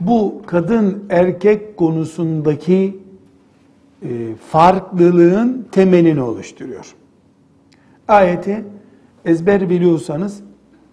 bu 0.00 0.42
kadın 0.46 1.04
erkek 1.10 1.76
konusundaki 1.76 2.98
e, 4.02 4.34
farklılığın 4.50 5.66
temelini 5.72 6.22
oluşturuyor. 6.22 6.94
Ayeti 8.08 8.64
ezber 9.24 9.70
biliyorsanız 9.70 10.42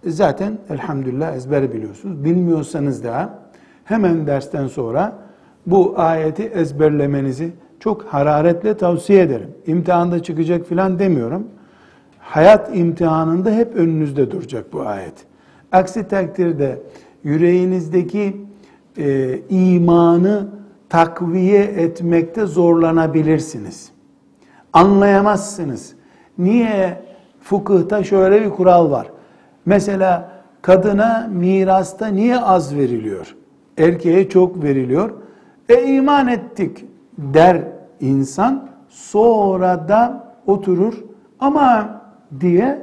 zaten 0.05 0.57
elhamdülillah 0.69 1.36
ezber 1.36 1.74
biliyorsunuz. 1.74 2.24
Bilmiyorsanız 2.24 3.03
da 3.03 3.39
hemen 3.83 4.27
dersten 4.27 4.67
sonra 4.67 5.28
bu 5.71 5.93
ayeti 5.97 6.43
ezberlemenizi 6.43 7.51
çok 7.79 8.03
hararetle 8.03 8.77
tavsiye 8.77 9.21
ederim. 9.21 9.49
İmtihanda 9.67 10.23
çıkacak 10.23 10.65
filan 10.65 10.99
demiyorum. 10.99 11.47
Hayat 12.19 12.77
imtihanında 12.77 13.51
hep 13.51 13.75
önünüzde 13.75 14.31
duracak 14.31 14.73
bu 14.73 14.81
ayet. 14.81 15.13
Aksi 15.71 16.07
takdirde 16.07 16.81
yüreğinizdeki 17.23 18.38
e, 18.97 19.39
imanı 19.49 20.47
takviye 20.89 21.63
etmekte 21.63 22.45
zorlanabilirsiniz. 22.45 23.91
Anlayamazsınız. 24.73 25.93
Niye 26.38 27.01
fıkıhta 27.41 28.03
şöyle 28.03 28.45
bir 28.45 28.49
kural 28.49 28.91
var. 28.91 29.11
Mesela 29.65 30.31
kadına 30.61 31.29
mirasta 31.33 32.07
niye 32.07 32.39
az 32.39 32.75
veriliyor? 32.75 33.35
Erkeğe 33.77 34.29
çok 34.29 34.63
veriliyor. 34.63 35.11
E 35.69 35.83
iman 35.83 36.27
ettik 36.27 36.85
der 37.17 37.61
insan 37.99 38.69
sonra 38.89 39.88
da 39.89 40.33
oturur 40.47 40.93
ama 41.39 42.01
diye 42.41 42.81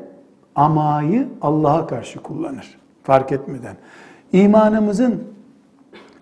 amayı 0.54 1.28
Allah'a 1.42 1.86
karşı 1.86 2.20
kullanır 2.20 2.78
fark 3.02 3.32
etmeden. 3.32 3.76
İmanımızın 4.32 5.22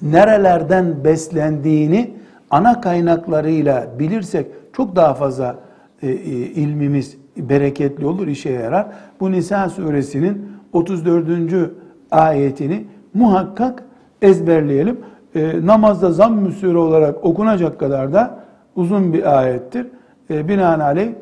nerelerden 0.02 1.04
beslendiğini 1.04 2.14
ana 2.50 2.80
kaynaklarıyla 2.80 3.98
bilirsek 3.98 4.46
çok 4.72 4.96
daha 4.96 5.14
fazla 5.14 5.56
e, 6.02 6.08
e, 6.08 6.12
ilmimiz 6.36 7.16
bereketli 7.36 8.06
olur, 8.06 8.26
işe 8.26 8.50
yarar. 8.50 8.86
Bu 9.20 9.32
Nisa 9.32 9.68
suresinin 9.68 10.48
34. 10.72 11.70
ayetini 12.10 12.84
muhakkak 13.14 13.84
ezberleyelim. 14.22 15.00
E, 15.34 15.66
namazda 15.66 16.12
zamm-ı 16.12 16.78
olarak 16.78 17.24
okunacak 17.24 17.80
kadar 17.80 18.12
da 18.12 18.38
uzun 18.76 19.12
bir 19.12 19.38
ayettir. 19.38 19.86
E, 20.30 20.48
binaenaleyh 20.48 21.12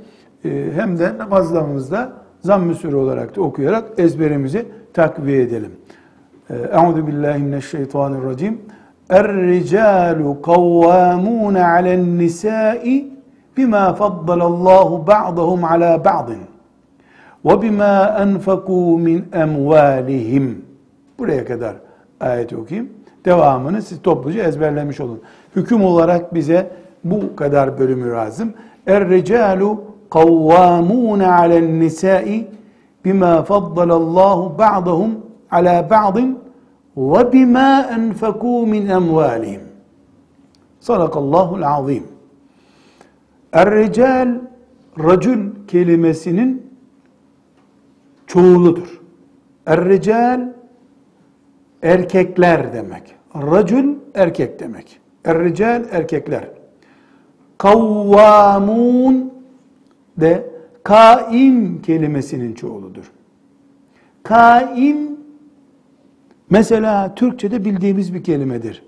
e, 0.45 0.69
hem 0.75 0.99
de 0.99 1.19
namazlarımızda 1.19 2.13
zamm-ı 2.41 2.99
olarak 2.99 3.37
da 3.37 3.41
okuyarak 3.41 3.85
ezberimizi 3.99 4.67
takviye 4.95 5.43
edelim. 5.43 5.73
Euzu 6.73 7.07
billahi 7.07 7.43
mineşşeytanirracim. 7.43 8.61
Er-ricalu 9.11 10.43
kavvamun 10.43 11.55
alen 11.55 12.19
nisa'i 12.19 13.13
bima 13.57 13.95
faddalallahu 13.95 15.07
ba'dahum 15.07 15.65
ala 15.65 16.05
ba'din 16.05 16.39
ve 17.45 17.63
bima 17.63 18.17
enfaku 18.21 18.99
min 18.99 19.25
emvalihim. 19.33 20.65
Buraya 21.19 21.45
kadar 21.45 21.75
ayeti 22.21 22.57
okuyayım. 22.57 22.91
Devamını 23.25 23.83
siz 23.83 24.03
topluca 24.03 24.43
ezberlemiş 24.43 25.01
olun. 25.01 25.21
Hüküm 25.57 25.85
olarak 25.85 26.35
bize 26.35 26.71
bu 27.05 27.37
kadar 27.37 27.79
bölümü 27.79 28.11
lazım. 28.11 28.53
Er-ricalu 28.87 29.81
kavvamun 30.11 31.21
alen 31.21 31.81
nisa'i 31.81 32.49
bima 33.05 33.43
faddalallahu 33.43 34.59
ba'dahum 34.59 35.11
ala 35.51 35.91
ba'din 35.91 36.39
ve 36.97 37.33
bima 37.33 37.81
enfekû 37.81 38.67
min 38.67 38.87
emvalihim. 38.87 39.61
Sadakallahul 40.81 41.63
azim. 41.63 42.05
Er-rical 43.53 44.41
racül 44.99 45.51
kelimesinin 45.69 46.73
çoğuludur. 48.27 49.01
Er-rical 49.67 50.53
erkekler 51.83 52.73
demek. 52.73 53.15
Racül 53.35 53.95
erkek 54.15 54.61
demek. 54.61 55.01
Er-rical 55.25 55.85
erkekler. 55.93 56.49
Kavvamun 57.59 59.33
de 60.17 60.51
kaim 60.83 61.83
kelimesinin 61.83 62.55
çoğuludur. 62.55 63.13
Kaim 64.23 64.97
mesela 66.51 67.15
Türkçe'de 67.15 67.65
bildiğimiz 67.65 68.15
bir 68.15 68.25
kelimedir. 68.25 68.83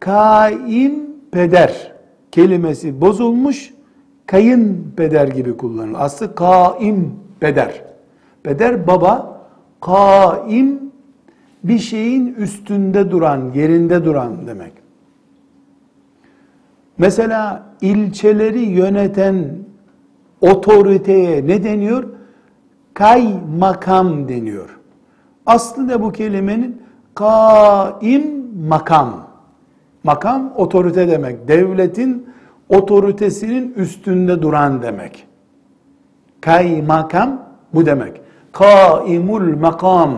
Kaim 0.00 1.06
peder 1.30 1.92
kelimesi 2.32 3.00
bozulmuş, 3.00 3.74
kayın 4.26 4.92
peder 4.96 5.28
gibi 5.28 5.56
kullanılır. 5.56 5.98
Aslı 5.98 6.34
kaim 6.34 7.14
peder. 7.40 7.82
Peder 8.42 8.86
baba, 8.86 9.40
kaim 9.80 10.80
bir 11.68 11.78
şeyin 11.78 12.34
üstünde 12.34 13.10
duran, 13.10 13.52
yerinde 13.54 14.04
duran 14.04 14.46
demek. 14.46 14.72
Mesela 16.98 17.62
ilçeleri 17.80 18.60
yöneten 18.60 19.44
otoriteye 20.40 21.46
ne 21.46 21.64
deniyor? 21.64 22.04
Kaymakam 22.94 24.28
deniyor. 24.28 24.78
Aslında 25.46 26.02
bu 26.02 26.12
kelimenin 26.12 26.82
kaim 27.14 28.46
makam. 28.68 29.26
Makam 30.04 30.52
otorite 30.56 31.08
demek. 31.08 31.48
Devletin 31.48 32.26
otoritesinin 32.68 33.74
üstünde 33.74 34.42
duran 34.42 34.82
demek. 34.82 35.26
Kaymakam 36.40 37.42
bu 37.74 37.86
demek. 37.86 38.20
Kaimul 38.52 39.56
makam 39.56 40.10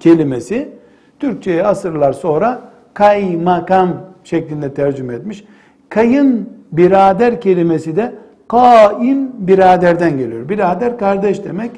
kelimesi 0.00 0.75
Türkçe'ye 1.20 1.66
asırlar 1.66 2.12
sonra 2.12 2.60
kaymakam 2.94 3.88
şeklinde 4.24 4.74
tercüme 4.74 5.14
etmiş. 5.14 5.44
Kayın 5.88 6.50
birader 6.72 7.40
kelimesi 7.40 7.96
de 7.96 8.14
kaim 8.48 9.46
biraderden 9.46 10.18
geliyor. 10.18 10.48
Birader 10.48 10.98
kardeş 10.98 11.44
demek. 11.44 11.70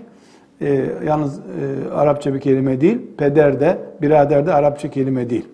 Ee, 0.60 0.84
yalnız 1.06 1.38
e, 1.38 1.94
Arapça 1.94 2.34
bir 2.34 2.40
kelime 2.40 2.80
değil. 2.80 2.98
Peder 3.18 3.60
de, 3.60 3.78
birader 4.02 4.46
de 4.46 4.54
Arapça 4.54 4.90
kelime 4.90 5.30
değil. 5.30 5.48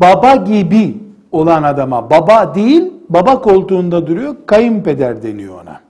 Baba 0.00 0.36
gibi 0.36 0.96
olan 1.32 1.62
adama 1.62 2.10
baba 2.10 2.54
değil, 2.54 2.92
baba 3.08 3.40
koltuğunda 3.40 4.06
duruyor, 4.06 4.36
kayınpeder 4.46 5.22
deniyor 5.22 5.54
ona. 5.62 5.80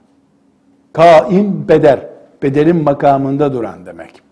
Kaimpeder, 0.93 1.99
pederin 2.39 2.83
makamında 2.83 3.53
duran 3.53 3.85
demek. 3.85 4.24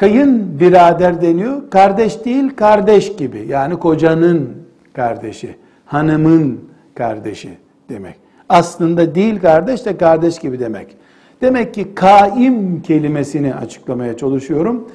Kayın 0.00 0.60
birader 0.60 1.22
deniyor, 1.22 1.70
kardeş 1.70 2.24
değil, 2.24 2.56
kardeş 2.56 3.16
gibi. 3.16 3.46
Yani 3.48 3.78
kocanın 3.78 4.50
kardeşi, 4.92 5.56
hanımın 5.86 6.60
kardeşi 6.94 7.50
demek. 7.88 8.16
Aslında 8.48 9.14
değil 9.14 9.40
kardeş 9.40 9.86
de 9.86 9.96
kardeş 9.96 10.38
gibi 10.38 10.60
demek. 10.60 10.96
Demek 11.40 11.74
ki 11.74 11.94
kaim 11.94 12.82
kelimesini 12.82 13.54
açıklamaya 13.54 14.16
çalışıyorum. 14.16 14.88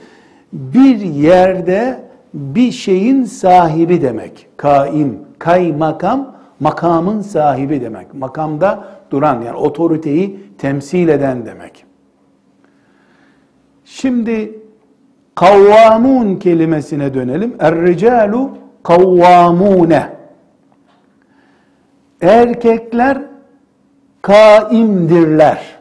Bir 0.53 0.99
yerde 0.99 1.99
bir 2.33 2.71
şeyin 2.71 3.23
sahibi 3.23 4.01
demek. 4.01 4.47
Kaim, 4.57 5.19
kaymakam, 5.39 6.35
makamın 6.59 7.21
sahibi 7.21 7.81
demek. 7.81 8.13
Makamda 8.13 8.87
duran 9.11 9.41
yani 9.41 9.57
otoriteyi 9.57 10.39
temsil 10.57 11.07
eden 11.07 11.45
demek. 11.45 11.85
Şimdi 13.85 14.64
kavvamun 15.35 16.35
kelimesine 16.35 17.13
dönelim. 17.13 17.55
Er-ricalu 17.59 18.51
kavvamune. 18.83 20.09
Erkekler 22.21 23.21
kaimdirler. 24.21 25.75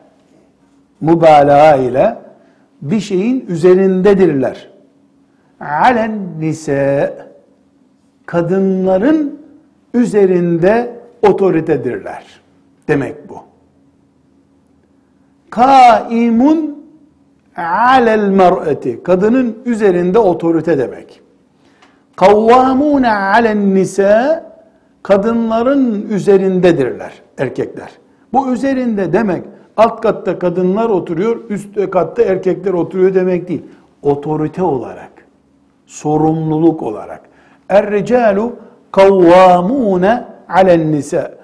Mübalağa 1.00 1.76
ile 1.76 2.18
bir 2.82 3.00
şeyin 3.00 3.46
üzerindedirler. 3.48 4.68
Alen 5.60 6.40
nise 6.40 7.14
kadınların 8.26 9.40
üzerinde 9.94 10.96
otoritedirler. 11.22 12.24
Demek 12.88 13.28
bu. 13.28 13.38
Kaimun 15.50 16.83
alel 17.56 18.28
mer'eti 18.28 19.02
kadının 19.02 19.58
üzerinde 19.64 20.18
otorite 20.18 20.78
demek. 20.78 21.20
Kavvamune 22.16 23.10
alen 23.10 23.74
nise 23.74 24.44
kadınların 25.02 26.08
üzerindedirler 26.10 27.12
erkekler. 27.38 27.90
Bu 28.32 28.52
üzerinde 28.52 29.12
demek 29.12 29.44
alt 29.76 30.00
katta 30.00 30.38
kadınlar 30.38 30.90
oturuyor, 30.90 31.36
üst 31.48 31.90
katta 31.90 32.22
erkekler 32.22 32.72
oturuyor 32.72 33.14
demek 33.14 33.48
değil. 33.48 33.62
Otorite 34.02 34.62
olarak, 34.62 35.10
sorumluluk 35.86 36.82
olarak. 36.82 37.20
Er-ricalu 37.68 38.52
kavvamune 38.92 40.24
alen 40.48 40.92
nise. 40.92 41.34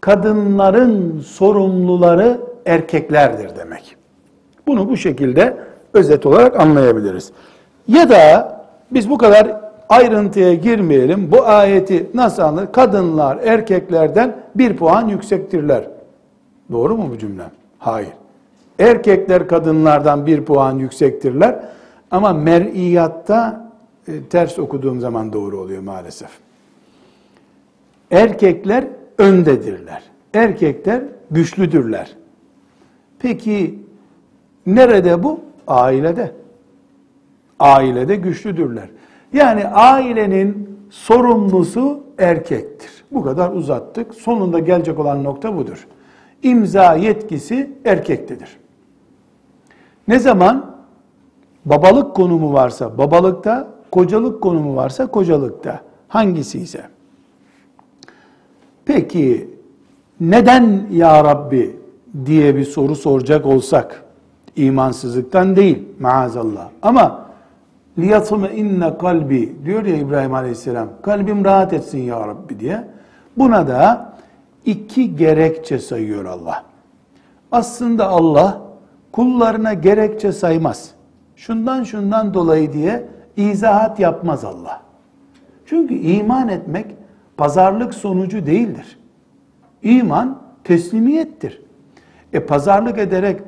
Kadınların 0.00 1.20
sorumluları 1.20 2.40
erkeklerdir 2.66 3.56
demek. 3.56 3.97
Bunu 4.68 4.88
bu 4.88 4.96
şekilde 4.96 5.56
özet 5.94 6.26
olarak 6.26 6.60
anlayabiliriz. 6.60 7.32
Ya 7.88 8.08
da 8.08 8.52
biz 8.90 9.10
bu 9.10 9.18
kadar 9.18 9.60
ayrıntıya 9.88 10.54
girmeyelim. 10.54 11.32
Bu 11.32 11.46
ayeti 11.46 12.10
nasıl 12.14 12.42
anlar? 12.42 12.72
Kadınlar 12.72 13.38
erkeklerden 13.44 14.36
bir 14.54 14.76
puan 14.76 15.08
yüksektirler. 15.08 15.88
Doğru 16.72 16.96
mu 16.96 17.08
bu 17.10 17.18
cümle? 17.18 17.42
Hayır. 17.78 18.12
Erkekler 18.78 19.48
kadınlardan 19.48 20.26
bir 20.26 20.44
puan 20.44 20.78
yüksektirler. 20.78 21.60
Ama 22.10 22.32
mer'iyatta 22.32 23.70
e, 24.08 24.24
ters 24.30 24.58
okuduğum 24.58 25.00
zaman 25.00 25.32
doğru 25.32 25.60
oluyor 25.60 25.82
maalesef. 25.82 26.30
Erkekler 28.10 28.84
öndedirler. 29.18 30.02
Erkekler 30.34 31.02
güçlüdürler. 31.30 32.16
Peki 33.18 33.78
nerede 34.74 35.22
bu? 35.22 35.40
Ailede. 35.66 36.32
Ailede 37.60 38.16
güçlüdürler. 38.16 38.88
Yani 39.32 39.66
ailenin 39.66 40.78
sorumlusu 40.90 42.00
erkektir. 42.18 42.90
Bu 43.12 43.22
kadar 43.22 43.52
uzattık. 43.52 44.14
Sonunda 44.14 44.58
gelecek 44.58 44.98
olan 44.98 45.24
nokta 45.24 45.56
budur. 45.56 45.86
İmza 46.42 46.94
yetkisi 46.94 47.70
erkektedir. 47.84 48.58
Ne 50.08 50.18
zaman 50.18 50.74
babalık 51.64 52.16
konumu 52.16 52.52
varsa 52.52 52.98
babalıkta, 52.98 53.68
kocalık 53.90 54.42
konumu 54.42 54.76
varsa 54.76 55.06
kocalıkta. 55.06 55.80
Hangisi 56.08 56.58
ise. 56.58 56.82
Peki 58.84 59.50
neden 60.20 60.86
ya 60.90 61.24
Rabbi 61.24 61.76
diye 62.26 62.56
bir 62.56 62.64
soru 62.64 62.96
soracak 62.96 63.46
olsak 63.46 64.04
imansızlıktan 64.58 65.56
değil 65.56 65.84
maazallah. 66.00 66.68
Ama 66.82 67.24
liyatme 67.98 68.50
inne 68.50 68.98
kalbi 68.98 69.56
diyor 69.64 69.84
ya 69.84 69.96
İbrahim 69.96 70.34
Aleyhisselam. 70.34 70.88
Kalbim 71.02 71.44
rahat 71.44 71.72
etsin 71.72 72.02
ya 72.02 72.28
Rabbi 72.28 72.60
diye. 72.60 72.84
Buna 73.36 73.68
da 73.68 74.12
iki 74.64 75.16
gerekçe 75.16 75.78
sayıyor 75.78 76.24
Allah. 76.24 76.64
Aslında 77.52 78.08
Allah 78.08 78.60
kullarına 79.12 79.74
gerekçe 79.74 80.32
saymaz. 80.32 80.90
Şundan 81.36 81.82
şundan 81.82 82.34
dolayı 82.34 82.72
diye 82.72 83.08
izahat 83.36 84.00
yapmaz 84.00 84.44
Allah. 84.44 84.80
Çünkü 85.66 85.94
iman 85.94 86.48
etmek 86.48 86.86
pazarlık 87.36 87.94
sonucu 87.94 88.46
değildir. 88.46 88.98
İman 89.82 90.38
teslimiyettir. 90.64 91.62
E 92.32 92.40
pazarlık 92.40 92.98
ederek 92.98 93.40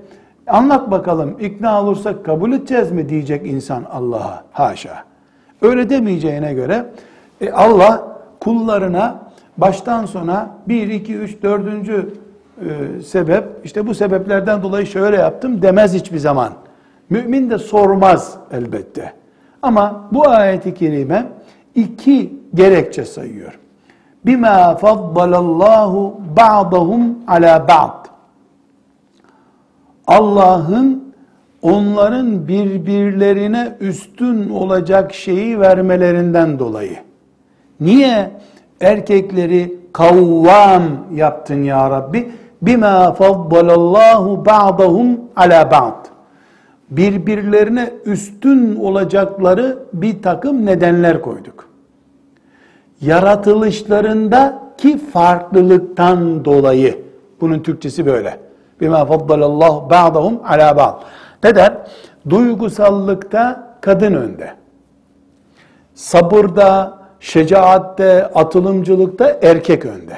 anlat 0.50 0.90
bakalım 0.90 1.36
ikna 1.40 1.82
olursak 1.82 2.24
kabul 2.24 2.52
edeceğiz 2.52 2.92
mi 2.92 3.08
diyecek 3.08 3.46
insan 3.46 3.84
Allah'a. 3.92 4.44
Haşa. 4.52 5.04
Öyle 5.62 5.90
demeyeceğine 5.90 6.54
göre 6.54 6.86
e 7.40 7.50
Allah 7.50 8.18
kullarına 8.40 9.18
baştan 9.56 10.06
sona 10.06 10.50
1, 10.68 10.88
2, 10.88 11.14
3, 11.14 11.42
4. 11.42 11.66
E, 12.60 13.02
sebep 13.02 13.44
işte 13.64 13.86
bu 13.86 13.94
sebeplerden 13.94 14.62
dolayı 14.62 14.86
şöyle 14.86 15.16
yaptım 15.16 15.62
demez 15.62 15.94
hiçbir 15.94 16.18
zaman. 16.18 16.52
Mümin 17.10 17.50
de 17.50 17.58
sormaz 17.58 18.36
elbette. 18.52 19.12
Ama 19.62 20.08
bu 20.12 20.28
ayeti 20.28 20.74
kerime 20.74 21.26
iki 21.74 22.40
gerekçe 22.54 23.04
sayıyor. 23.04 23.58
Bima 24.26 24.76
faddalallahu 24.76 26.20
ba'dahum 26.36 27.18
ala 27.26 27.68
ba'd. 27.68 28.09
Allah'ın 30.10 31.14
onların 31.62 32.48
birbirlerine 32.48 33.76
üstün 33.80 34.50
olacak 34.50 35.14
şeyi 35.14 35.60
vermelerinden 35.60 36.58
dolayı. 36.58 36.96
Niye 37.80 38.30
erkekleri 38.80 39.76
kavvam 39.92 40.82
yaptın 41.14 41.62
ya 41.62 41.90
Rabbi? 41.90 42.32
Bima 42.62 43.12
faddalallahu 43.12 44.44
ba'dahum 44.46 45.20
ala 45.36 45.70
ba'd. 45.70 46.06
Birbirlerine 46.90 47.90
üstün 48.04 48.76
olacakları 48.76 49.78
bir 49.92 50.22
takım 50.22 50.66
nedenler 50.66 51.22
koyduk. 51.22 51.68
Yaratılışlarındaki 53.00 54.98
farklılıktan 54.98 56.44
dolayı. 56.44 56.98
Bunun 57.40 57.60
Türkçesi 57.60 58.06
böyle. 58.06 58.49
Bima 58.80 59.04
faddalallahu 59.04 59.90
ba'dahum 59.90 60.40
ala 60.48 60.76
ba'd. 60.76 60.94
Neden? 61.44 61.86
Duygusallıkta 62.28 63.76
kadın 63.80 64.14
önde. 64.14 64.50
Sabırda, 65.94 66.98
şecaatte, 67.20 68.26
atılımcılıkta 68.26 69.38
erkek 69.42 69.86
önde. 69.86 70.16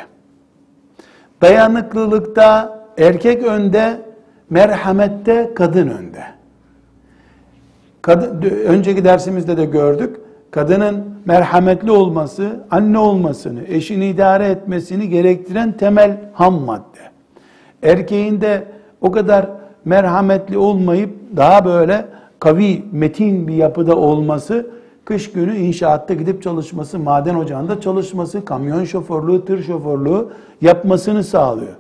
Dayanıklılıkta 1.43 2.79
erkek 2.99 3.43
önde, 3.43 4.01
merhamette 4.51 5.55
kadın 5.55 5.89
önde. 5.89 6.25
Kadın, 8.03 8.43
önceki 8.67 9.05
dersimizde 9.05 9.57
de 9.57 9.65
gördük. 9.65 10.17
Kadının 10.51 11.05
merhametli 11.25 11.91
olması, 11.91 12.61
anne 12.71 12.99
olmasını, 12.99 13.65
eşini 13.65 14.07
idare 14.07 14.47
etmesini 14.47 15.09
gerektiren 15.09 15.73
temel 15.73 16.21
ham 16.35 16.55
madde. 16.55 17.12
Erkeğin 17.83 18.41
de 18.41 18.65
o 19.01 19.11
kadar 19.11 19.47
merhametli 19.85 20.59
olmayıp 20.59 21.11
daha 21.37 21.65
böyle 21.65 22.07
kavi, 22.39 22.85
metin 22.93 23.49
bir 23.49 23.55
yapıda 23.55 23.97
olması, 23.97 24.67
kış 25.05 25.33
günü 25.33 25.57
inşaatta 25.57 26.15
gidip 26.15 26.43
çalışması, 26.43 26.99
maden 26.99 27.35
ocağında 27.35 27.81
çalışması, 27.81 28.45
kamyon 28.45 28.85
şoförlüğü, 28.85 29.45
tır 29.45 29.63
şoförlüğü 29.63 30.27
yapmasını 30.61 31.25
sağlıyor. 31.25 31.73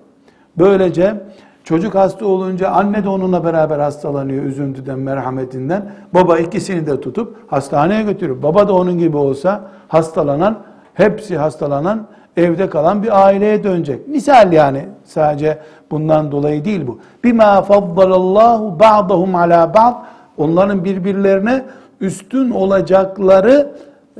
Böylece 0.58 1.20
çocuk 1.64 1.94
hasta 1.94 2.26
olunca 2.26 2.68
anne 2.68 3.04
de 3.04 3.08
onunla 3.08 3.44
beraber 3.44 3.78
hastalanıyor 3.78 4.44
üzüntüden, 4.44 4.98
merhametinden. 4.98 5.90
Baba 6.14 6.38
ikisini 6.38 6.86
de 6.86 7.00
tutup 7.00 7.36
hastaneye 7.52 8.02
götürüyor. 8.02 8.42
Baba 8.42 8.68
da 8.68 8.72
onun 8.72 8.98
gibi 8.98 9.16
olsa 9.16 9.70
hastalanan, 9.88 10.58
hepsi 10.94 11.36
hastalanan 11.36 12.06
evde 12.36 12.70
kalan 12.70 13.02
bir 13.02 13.24
aileye 13.24 13.64
dönecek. 13.64 14.08
Misal 14.08 14.52
yani 14.52 14.84
sadece 15.04 15.58
bundan 15.90 16.32
dolayı 16.32 16.64
değil 16.64 16.86
bu. 16.86 16.98
Bima 17.24 17.62
faddalallahu 17.62 18.78
ba'dahum 18.80 19.34
ala 19.34 19.74
ba'd 19.74 19.94
onların 20.36 20.84
birbirlerine 20.84 21.62
üstün 22.00 22.50
olacakları 22.50 23.72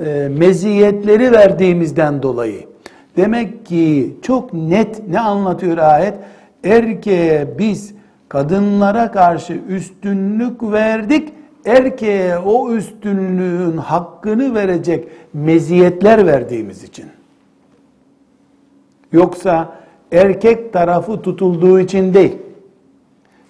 e, 0.04 0.28
meziyetleri 0.38 1.32
verdiğimizden 1.32 2.22
dolayı. 2.22 2.60
Demek 3.16 3.66
ki 3.66 4.16
çok 4.22 4.52
net 4.52 5.08
ne 5.08 5.20
anlatıyor 5.20 5.78
ayet? 5.78 6.14
Erkeğe 6.64 7.58
biz 7.58 7.94
kadınlara 8.28 9.10
karşı 9.12 9.52
üstünlük 9.68 10.62
verdik. 10.62 11.28
Erkeğe 11.66 12.38
o 12.38 12.70
üstünlüğün 12.72 13.76
hakkını 13.76 14.54
verecek 14.54 15.08
meziyetler 15.32 16.26
verdiğimiz 16.26 16.84
için. 16.84 17.06
Yoksa 19.11 19.69
erkek 20.11 20.73
tarafı 20.73 21.21
tutulduğu 21.21 21.79
için 21.79 22.13
değil. 22.13 22.37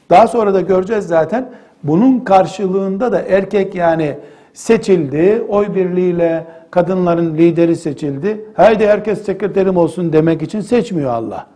Daha 0.09 0.27
sonra 0.27 0.53
da 0.53 0.61
göreceğiz 0.61 1.07
zaten. 1.07 1.49
Bunun 1.83 2.19
karşılığında 2.19 3.11
da 3.11 3.21
erkek 3.21 3.75
yani 3.75 4.17
seçildi, 4.53 5.45
oy 5.49 5.75
birliğiyle 5.75 6.45
kadınların 6.71 7.37
lideri 7.37 7.75
seçildi. 7.75 8.45
Haydi 8.53 8.87
herkes 8.87 9.25
sekreterim 9.25 9.77
olsun 9.77 10.13
demek 10.13 10.41
için 10.41 10.61
seçmiyor 10.61 11.11
Allah. 11.11 11.47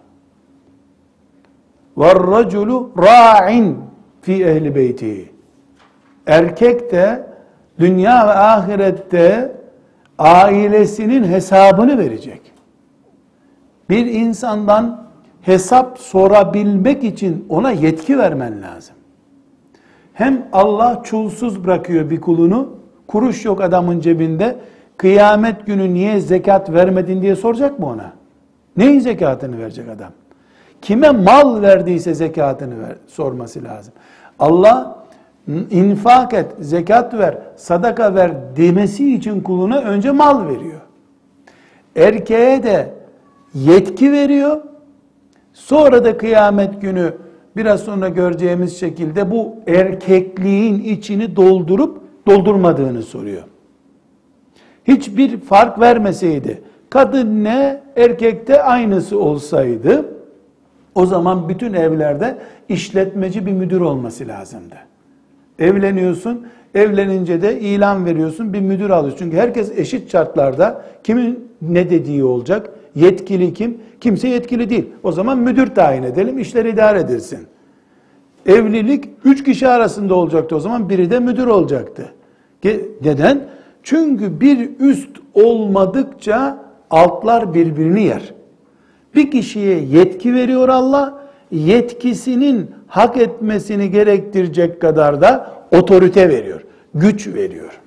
وَالرَّجُلُ 1.97 2.93
رَاعٍ 2.93 3.73
fi 4.21 4.45
ehli 4.45 4.75
beyti. 4.75 5.31
Erkek 6.27 6.91
de 6.91 7.27
dünya 7.79 8.27
ve 8.27 8.31
ahirette 8.31 9.51
ailesinin 10.19 11.23
hesabını 11.23 11.97
verecek. 11.97 12.41
Bir 13.90 14.06
insandan 14.06 15.06
hesap 15.42 15.98
sorabilmek 15.98 17.04
için 17.04 17.46
ona 17.48 17.70
yetki 17.70 18.18
vermen 18.18 18.62
lazım. 18.62 18.96
Hem 20.12 20.48
Allah 20.52 21.00
çulsuz 21.04 21.64
bırakıyor 21.64 22.10
bir 22.10 22.20
kulunu, 22.20 22.68
kuruş 23.06 23.44
yok 23.44 23.60
adamın 23.60 24.00
cebinde, 24.00 24.56
kıyamet 24.96 25.66
günü 25.66 25.94
niye 25.94 26.20
zekat 26.20 26.72
vermedin 26.72 27.22
diye 27.22 27.36
soracak 27.36 27.78
mı 27.78 27.86
ona? 27.86 28.12
Neyin 28.76 29.00
zekatını 29.00 29.58
verecek 29.58 29.88
adam? 29.88 30.10
Kime 30.82 31.10
mal 31.10 31.62
verdiyse 31.62 32.14
zekatını 32.14 32.80
ver, 32.80 32.96
sorması 33.06 33.64
lazım. 33.64 33.94
Allah 34.38 35.04
infak 35.70 36.34
et, 36.34 36.46
zekat 36.60 37.14
ver, 37.14 37.38
sadaka 37.56 38.14
ver 38.14 38.30
demesi 38.56 39.14
için 39.14 39.40
kuluna 39.40 39.78
önce 39.78 40.10
mal 40.10 40.48
veriyor. 40.48 40.80
Erkeğe 41.96 42.62
de 42.62 42.95
yetki 43.64 44.12
veriyor. 44.12 44.60
Sonra 45.52 46.04
da 46.04 46.18
kıyamet 46.18 46.82
günü 46.82 47.12
biraz 47.56 47.80
sonra 47.80 48.08
göreceğimiz 48.08 48.80
şekilde 48.80 49.30
bu 49.30 49.54
erkekliğin 49.66 50.84
içini 50.84 51.36
doldurup 51.36 52.00
doldurmadığını 52.26 53.02
soruyor. 53.02 53.42
Hiçbir 54.84 55.40
fark 55.40 55.80
vermeseydi, 55.80 56.62
kadın 56.90 57.44
ne, 57.44 57.80
erkekte 57.96 58.62
aynısı 58.62 59.20
olsaydı, 59.20 60.04
o 60.94 61.06
zaman 61.06 61.48
bütün 61.48 61.74
evlerde 61.74 62.38
işletmeci 62.68 63.46
bir 63.46 63.52
müdür 63.52 63.80
olması 63.80 64.28
lazımdı. 64.28 64.74
Evleniyorsun, 65.58 66.46
evlenince 66.74 67.42
de 67.42 67.60
ilan 67.60 68.06
veriyorsun, 68.06 68.52
bir 68.52 68.60
müdür 68.60 68.90
alıyorsun. 68.90 69.18
Çünkü 69.18 69.36
herkes 69.36 69.78
eşit 69.78 70.12
şartlarda 70.12 70.82
kimin 71.04 71.48
ne 71.62 71.90
dediği 71.90 72.24
olacak, 72.24 72.70
yetkili 72.96 73.54
kim, 73.54 73.78
kimse 74.00 74.28
yetkili 74.28 74.70
değil. 74.70 74.86
O 75.02 75.12
zaman 75.12 75.38
müdür 75.38 75.66
tayin 75.66 76.02
edelim, 76.02 76.38
işler 76.38 76.64
idare 76.64 77.00
edilsin. 77.00 77.46
Evlilik 78.46 79.08
üç 79.24 79.44
kişi 79.44 79.68
arasında 79.68 80.14
olacaktı 80.14 80.56
o 80.56 80.60
zaman, 80.60 80.88
biri 80.88 81.10
de 81.10 81.20
müdür 81.20 81.46
olacaktı. 81.46 82.12
Neden? 83.04 83.40
Çünkü 83.82 84.40
bir 84.40 84.70
üst 84.78 85.10
olmadıkça 85.34 86.58
altlar 86.90 87.54
birbirini 87.54 88.02
yer. 88.02 88.34
Bir 89.14 89.30
kişiye 89.30 89.80
yetki 89.80 90.34
veriyor 90.34 90.68
Allah, 90.68 91.18
yetkisinin 91.50 92.70
hak 92.86 93.16
etmesini 93.16 93.90
gerektirecek 93.90 94.80
kadar 94.80 95.20
da 95.20 95.50
otorite 95.72 96.28
veriyor, 96.28 96.64
güç 96.94 97.26
veriyor. 97.28 97.80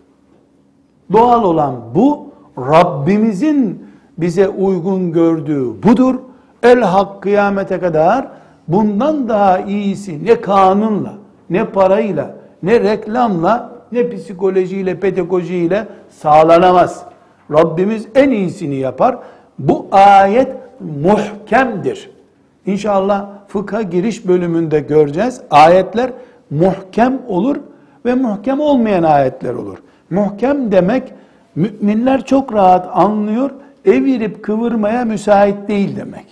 Doğal 1.11 1.43
olan 1.43 1.75
bu, 1.95 2.29
Rabbimizin 2.57 3.88
bize 4.21 4.47
uygun 4.47 5.11
gördüğü 5.11 5.83
budur. 5.83 6.15
El 6.63 6.81
hak 6.81 7.21
kıyamete 7.21 7.79
kadar 7.79 8.27
bundan 8.67 9.29
daha 9.29 9.59
iyisi 9.59 10.25
ne 10.25 10.41
kanunla, 10.41 11.13
ne 11.49 11.65
parayla, 11.65 12.35
ne 12.63 12.79
reklamla, 12.79 13.71
ne 13.91 14.09
psikolojiyle, 14.09 14.99
pedagojiyle 14.99 15.87
sağlanamaz. 16.09 17.03
Rabbimiz 17.51 18.07
en 18.15 18.29
iyisini 18.29 18.75
yapar. 18.75 19.17
Bu 19.59 19.87
ayet 19.91 20.47
muhkemdir. 21.03 22.09
İnşallah 22.65 23.25
fıkha 23.47 23.81
giriş 23.81 24.27
bölümünde 24.27 24.79
göreceğiz. 24.79 25.41
Ayetler 25.51 26.11
muhkem 26.49 27.21
olur 27.27 27.57
ve 28.05 28.13
muhkem 28.13 28.59
olmayan 28.59 29.03
ayetler 29.03 29.53
olur. 29.53 29.77
Muhkem 30.09 30.71
demek 30.71 31.13
müminler 31.55 32.25
çok 32.25 32.53
rahat 32.53 32.89
anlıyor, 32.93 33.51
evirip 33.85 34.43
kıvırmaya 34.43 35.05
müsait 35.05 35.67
değil 35.67 35.95
demek. 35.95 36.25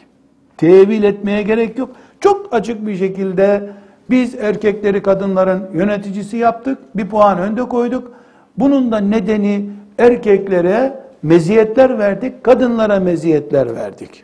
Tevil 0.57 1.03
etmeye 1.03 1.41
gerek 1.41 1.77
yok. 1.77 1.89
Çok 2.19 2.53
açık 2.53 2.88
bir 2.88 2.95
şekilde 2.95 3.69
biz 4.10 4.36
erkekleri 4.36 5.03
kadınların 5.03 5.63
yöneticisi 5.73 6.38
yaptık, 6.38 6.77
bir 6.95 7.07
puan 7.07 7.38
önde 7.38 7.63
koyduk. 7.63 8.12
Bunun 8.57 8.91
da 8.91 8.99
nedeni 8.99 9.69
erkeklere 9.97 10.99
meziyetler 11.23 11.99
verdik, 11.99 12.43
kadınlara 12.43 12.99
meziyetler 12.99 13.75
verdik. 13.75 14.23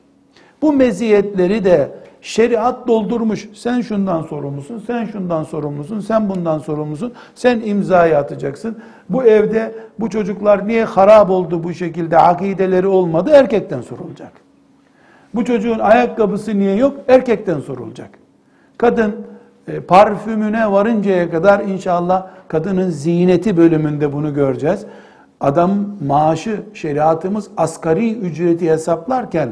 Bu 0.62 0.74
meziyetleri 0.74 1.66
de 1.66 1.92
şeriat 2.24 2.88
doldurmuş. 2.88 3.50
Sen 3.54 3.82
şundan 3.82 4.22
sorumlusun, 4.22 4.84
sen 4.88 5.06
şundan 5.06 5.44
sorumlusun, 5.44 6.00
sen 6.00 6.30
bundan 6.30 6.60
sorumlusun, 6.60 7.14
sen 7.36 7.62
imzayı 7.66 8.18
atacaksın. 8.18 8.78
Bu 9.10 9.24
evde 9.24 9.76
bu 10.00 10.10
çocuklar 10.10 10.68
niye 10.68 10.84
harap 10.84 11.30
oldu 11.30 11.64
bu 11.64 11.74
şekilde, 11.74 12.18
akideleri 12.18 12.88
olmadı, 12.88 13.32
erkekten 13.34 13.82
sorulacak. 13.82 14.32
Bu 15.36 15.46
çocuğun 15.46 15.80
ayakkabısı 15.80 16.60
niye 16.60 16.76
yok, 16.76 16.96
erkekten 17.08 17.60
sorulacak. 17.60 18.10
Kadın 18.78 19.16
e, 19.68 19.80
parfümüne 19.80 20.72
varıncaya 20.72 21.32
kadar 21.32 21.60
inşallah 21.60 22.28
kadının 22.48 22.90
ziyneti 22.90 23.58
bölümünde 23.58 24.14
bunu 24.14 24.34
göreceğiz. 24.34 24.86
Adam 25.40 25.72
maaşı, 26.08 26.64
şeriatımız 26.74 27.50
asgari 27.58 28.14
ücreti 28.14 28.70
hesaplarken, 28.70 29.50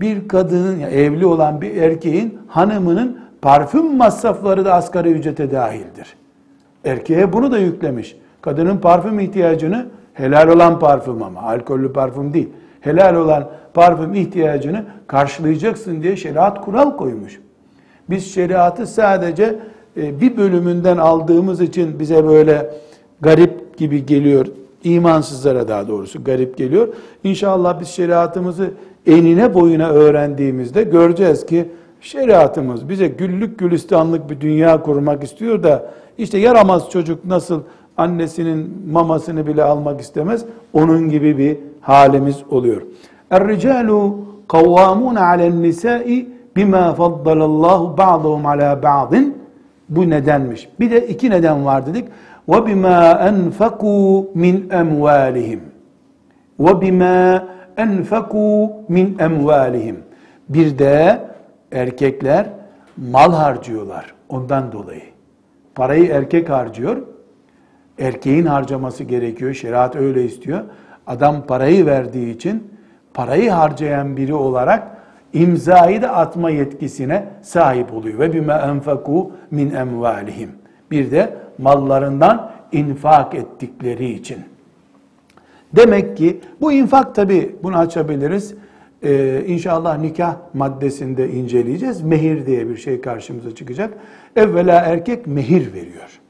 bir 0.00 0.28
kadının, 0.28 0.80
evli 0.80 1.26
olan 1.26 1.60
bir 1.60 1.76
erkeğin 1.76 2.38
hanımının 2.48 3.18
parfüm 3.42 3.96
masrafları 3.96 4.64
da 4.64 4.74
asgari 4.74 5.10
ücrete 5.10 5.50
dahildir. 5.50 6.16
Erkeğe 6.84 7.32
bunu 7.32 7.52
da 7.52 7.58
yüklemiş. 7.58 8.16
Kadının 8.42 8.78
parfüm 8.78 9.20
ihtiyacını 9.20 9.86
helal 10.14 10.48
olan 10.48 10.78
parfüm 10.78 11.22
ama 11.22 11.42
alkollü 11.42 11.92
parfüm 11.92 12.34
değil. 12.34 12.48
Helal 12.80 13.14
olan 13.14 13.50
parfüm 13.74 14.14
ihtiyacını 14.14 14.84
karşılayacaksın 15.06 16.02
diye 16.02 16.16
şeriat 16.16 16.64
kural 16.64 16.96
koymuş. 16.96 17.40
Biz 18.10 18.34
şeriatı 18.34 18.86
sadece 18.86 19.58
e, 19.96 20.20
bir 20.20 20.36
bölümünden 20.36 20.96
aldığımız 20.96 21.60
için 21.60 21.98
bize 21.98 22.26
böyle 22.26 22.70
garip 23.20 23.78
gibi 23.78 24.06
geliyor. 24.06 24.46
İmansızlara 24.84 25.68
daha 25.68 25.88
doğrusu 25.88 26.24
garip 26.24 26.56
geliyor. 26.56 26.88
İnşallah 27.24 27.80
biz 27.80 27.88
şeriatımızı 27.88 28.70
enine 29.06 29.54
boyuna 29.54 29.88
öğrendiğimizde 29.88 30.82
göreceğiz 30.82 31.46
ki 31.46 31.68
şeriatımız 32.00 32.88
bize 32.88 33.08
güllük 33.08 33.58
gülistanlık 33.58 34.30
bir 34.30 34.40
dünya 34.40 34.82
kurmak 34.82 35.24
istiyor 35.24 35.62
da 35.62 35.90
işte 36.18 36.38
yaramaz 36.38 36.90
çocuk 36.90 37.24
nasıl 37.24 37.60
annesinin 37.96 38.82
mamasını 38.92 39.46
bile 39.46 39.64
almak 39.64 40.00
istemez. 40.00 40.44
Onun 40.72 41.08
gibi 41.08 41.38
bir 41.38 41.58
halimiz 41.80 42.42
oluyor. 42.50 42.82
Er-ricalu 43.30 44.16
kavvamun 44.48 45.14
alen 45.14 45.62
nisai 45.62 46.28
bima 46.56 46.94
faddalallahu 46.94 47.98
ba'dahum 47.98 48.46
ala 48.46 48.82
ba'din 48.82 49.38
bu 49.88 50.10
nedenmiş. 50.10 50.68
Bir 50.80 50.90
de 50.90 51.06
iki 51.06 51.30
neden 51.30 51.64
var 51.64 51.86
dedik. 51.86 52.04
Ve 52.48 52.66
bima 52.66 53.10
enfaku 53.10 54.26
min 54.34 54.70
emvalihim. 54.70 55.60
Ve 56.60 56.80
bima 56.80 57.44
enfaku 57.76 58.72
min 58.88 59.18
emvalihim. 59.18 59.98
Bir 60.48 60.78
de 60.78 61.20
erkekler 61.72 62.46
mal 62.96 63.32
harcıyorlar 63.32 64.14
ondan 64.28 64.72
dolayı. 64.72 65.02
Parayı 65.74 66.06
erkek 66.10 66.50
harcıyor. 66.50 66.96
Erkeğin 67.98 68.46
harcaması 68.46 69.04
gerekiyor. 69.04 69.54
Şeriat 69.54 69.96
öyle 69.96 70.24
istiyor. 70.24 70.60
Adam 71.06 71.46
parayı 71.46 71.86
verdiği 71.86 72.34
için 72.34 72.70
parayı 73.14 73.50
harcayan 73.50 74.16
biri 74.16 74.34
olarak 74.34 74.96
imzayı 75.32 76.02
da 76.02 76.16
atma 76.16 76.50
yetkisine 76.50 77.24
sahip 77.42 77.92
oluyor. 77.92 78.18
Ve 78.18 78.32
bime 78.32 78.54
enfaku 78.54 79.32
min 79.50 79.74
emvalihim. 79.74 80.50
Bir 80.90 81.10
de 81.10 81.34
mallarından 81.58 82.50
infak 82.72 83.34
ettikleri 83.34 84.10
için. 84.10 84.38
Demek 85.76 86.16
ki 86.16 86.40
bu 86.60 86.72
infak 86.72 87.14
tabi 87.14 87.56
bunu 87.62 87.76
açabiliriz. 87.76 88.54
Ee, 89.02 89.44
inşallah 89.46 89.98
nikah 89.98 90.36
maddesinde 90.54 91.30
inceleyeceğiz. 91.30 92.02
Mehir 92.02 92.46
diye 92.46 92.68
bir 92.68 92.76
şey 92.76 93.00
karşımıza 93.00 93.54
çıkacak. 93.54 93.94
Evvela 94.36 94.80
erkek 94.80 95.26
mehir 95.26 95.72
veriyor. 95.72 96.20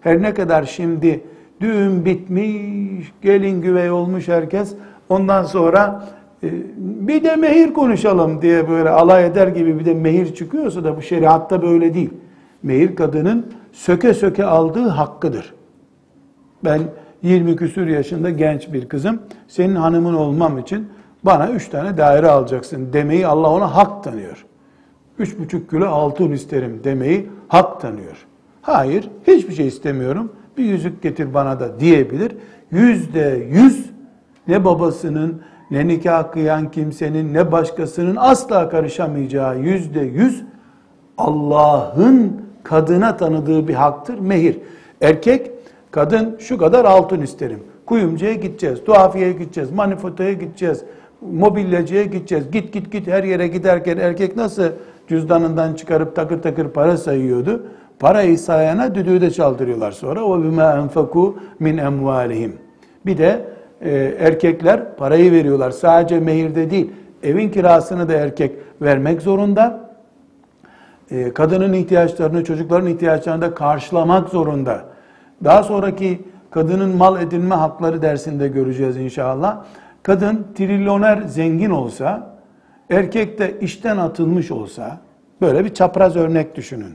Her 0.00 0.22
ne 0.22 0.34
kadar 0.34 0.64
şimdi 0.64 1.20
düğün 1.60 2.04
bitmiş, 2.04 3.12
gelin 3.22 3.62
güvey 3.62 3.90
olmuş 3.90 4.28
herkes 4.28 4.74
ondan 5.08 5.42
sonra 5.42 6.04
e, 6.42 6.48
bir 6.78 7.24
de 7.24 7.36
mehir 7.36 7.72
konuşalım 7.72 8.42
diye 8.42 8.68
böyle 8.68 8.90
alay 8.90 9.26
eder 9.26 9.48
gibi 9.48 9.78
bir 9.78 9.84
de 9.84 9.94
mehir 9.94 10.34
çıkıyorsa 10.34 10.84
da 10.84 10.96
bu 10.96 11.02
şeriatta 11.02 11.62
böyle 11.62 11.94
değil. 11.94 12.10
Mehir 12.62 12.96
kadının 12.96 13.46
söke 13.72 14.14
söke 14.14 14.44
aldığı 14.44 14.88
hakkıdır. 14.88 15.54
Ben 16.64 16.80
20 17.22 17.56
küsür 17.56 17.86
yaşında 17.86 18.30
genç 18.30 18.72
bir 18.72 18.88
kızım. 18.88 19.22
Senin 19.48 19.74
hanımın 19.74 20.14
olmam 20.14 20.58
için 20.58 20.88
bana 21.22 21.50
3 21.50 21.68
tane 21.68 21.96
daire 21.96 22.28
alacaksın 22.28 22.92
demeyi 22.92 23.26
Allah 23.26 23.50
ona 23.50 23.76
hak 23.76 24.04
tanıyor. 24.04 24.46
3,5 25.20 25.70
kilo 25.70 25.86
altın 25.86 26.32
isterim 26.32 26.80
demeyi 26.84 27.30
hak 27.48 27.80
tanıyor. 27.80 28.26
Hayır 28.62 29.10
hiçbir 29.26 29.54
şey 29.54 29.66
istemiyorum 29.66 30.32
bir 30.56 30.64
yüzük 30.64 31.02
getir 31.02 31.34
bana 31.34 31.60
da 31.60 31.80
diyebilir. 31.80 32.36
Yüzde 32.70 33.46
yüz 33.50 33.90
ne 34.48 34.64
babasının 34.64 35.42
ne 35.70 35.88
nikah 35.88 36.32
kıyan 36.32 36.70
kimsenin 36.70 37.34
ne 37.34 37.52
başkasının 37.52 38.16
asla 38.16 38.68
karışamayacağı 38.68 39.58
yüzde 39.58 40.00
yüz 40.00 40.44
Allah'ın 41.18 42.42
kadına 42.62 43.16
tanıdığı 43.16 43.68
bir 43.68 43.74
haktır 43.74 44.18
mehir. 44.18 44.58
Erkek 45.00 45.50
kadın 45.98 46.36
şu 46.38 46.58
kadar 46.58 46.84
altın 46.84 47.22
isterim. 47.22 47.60
Kuyumcuya 47.86 48.34
gideceğiz, 48.34 48.84
tuhafiyeye 48.84 49.32
gideceğiz, 49.32 49.70
manifotoya 49.70 50.32
gideceğiz, 50.32 50.84
mobilyacıya 51.32 52.04
gideceğiz. 52.04 52.50
Git 52.50 52.72
git 52.72 52.92
git 52.92 53.06
her 53.06 53.24
yere 53.24 53.48
giderken 53.48 53.96
erkek 53.96 54.36
nasıl 54.36 54.68
cüzdanından 55.08 55.74
çıkarıp 55.74 56.16
takır 56.16 56.42
takır 56.42 56.68
para 56.68 56.96
sayıyordu? 56.96 57.66
Parayı 57.98 58.38
sayana 58.38 58.94
düdüğü 58.94 59.20
de 59.20 59.30
çaldırıyorlar 59.30 59.92
sonra. 59.92 60.24
O 60.24 60.42
bima 60.42 60.72
enfaku 60.72 61.38
min 61.58 61.78
emvalihim. 61.78 62.52
Bir 63.06 63.18
de 63.18 63.44
e, 63.80 63.90
erkekler 64.18 64.96
parayı 64.96 65.32
veriyorlar. 65.32 65.70
Sadece 65.70 66.20
mehirde 66.20 66.70
değil. 66.70 66.90
Evin 67.22 67.48
kirasını 67.48 68.08
da 68.08 68.12
erkek 68.12 68.52
vermek 68.82 69.22
zorunda. 69.22 69.90
E, 71.10 71.32
kadının 71.34 71.72
ihtiyaçlarını, 71.72 72.44
çocukların 72.44 72.88
ihtiyaçlarını 72.88 73.42
da 73.42 73.54
karşılamak 73.54 74.28
zorunda. 74.28 74.97
Daha 75.44 75.62
sonraki 75.62 76.22
kadının 76.50 76.96
mal 76.96 77.22
edinme 77.22 77.54
hakları 77.54 78.02
dersinde 78.02 78.48
göreceğiz 78.48 78.96
inşallah. 78.96 79.64
Kadın 80.02 80.46
trilyoner 80.54 81.22
zengin 81.22 81.70
olsa, 81.70 82.30
erkek 82.90 83.38
de 83.38 83.60
işten 83.60 83.96
atılmış 83.96 84.50
olsa, 84.50 84.98
böyle 85.40 85.64
bir 85.64 85.74
çapraz 85.74 86.16
örnek 86.16 86.56
düşünün. 86.56 86.94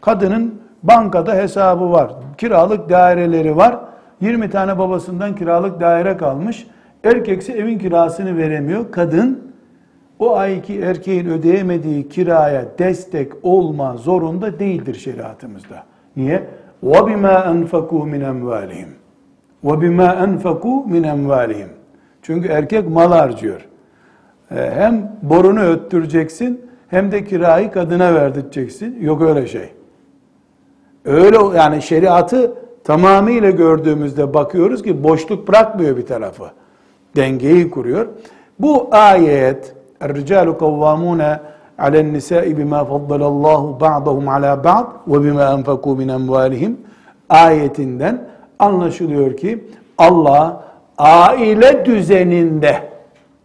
Kadının 0.00 0.60
bankada 0.82 1.34
hesabı 1.34 1.90
var, 1.90 2.12
kiralık 2.38 2.90
daireleri 2.90 3.56
var. 3.56 3.78
20 4.20 4.50
tane 4.50 4.78
babasından 4.78 5.34
kiralık 5.34 5.80
daire 5.80 6.16
kalmış. 6.16 6.66
Erkekse 7.04 7.52
evin 7.52 7.78
kirasını 7.78 8.36
veremiyor. 8.36 8.92
Kadın 8.92 9.52
o 10.18 10.36
ayki 10.36 10.80
erkeğin 10.80 11.26
ödeyemediği 11.26 12.08
kiraya 12.08 12.64
destek 12.78 13.32
olma 13.42 13.96
zorunda 13.96 14.58
değildir 14.58 14.94
şeriatımızda. 14.94 15.82
Niye? 16.16 16.46
وَبِمَا 16.83 17.35
أَنْفَقُوا 17.51 18.03
مِنْ 18.13 18.21
اَمْوَالِهِمْ 18.31 18.89
وَبِمَا 19.67 20.09
أَنْفَقُوا 20.25 20.77
مِنْ 20.93 21.03
اَمْوَالِهِمْ 21.15 21.67
Çünkü 22.21 22.47
erkek 22.47 22.89
mal 22.89 23.11
harcıyor. 23.11 23.67
Ee, 24.51 24.71
hem 24.75 25.11
borunu 25.21 25.61
öttüreceksin 25.61 26.61
hem 26.87 27.11
de 27.11 27.23
kirayı 27.23 27.71
kadına 27.71 28.13
verdireceksin. 28.13 28.97
Yok 29.01 29.21
öyle 29.21 29.47
şey. 29.47 29.69
Öyle 31.05 31.37
yani 31.57 31.81
şeriatı 31.81 32.53
tamamıyla 32.83 33.49
gördüğümüzde 33.49 34.33
bakıyoruz 34.33 34.83
ki 34.83 35.03
boşluk 35.03 35.47
bırakmıyor 35.47 35.97
bir 35.97 36.05
tarafı. 36.05 36.45
Dengeyi 37.15 37.69
kuruyor. 37.69 38.07
Bu 38.59 38.87
ayet 38.91 39.75
الرجال 40.01 40.47
قوامون 40.53 41.37
alen 41.80 42.12
nisa'i 42.12 42.58
bima 42.58 42.84
faddalallahu 42.84 43.80
ba'dahum 43.80 44.28
ala 44.28 44.64
ba'd 44.64 44.86
ve 45.06 45.24
bima 45.24 45.52
enfaku 45.52 45.96
min 45.96 46.08
emvalihim 46.08 46.76
ayetinden 47.28 48.28
anlaşılıyor 48.58 49.36
ki 49.36 49.64
Allah 49.98 50.64
aile 50.98 51.84
düzeninde 51.84 52.76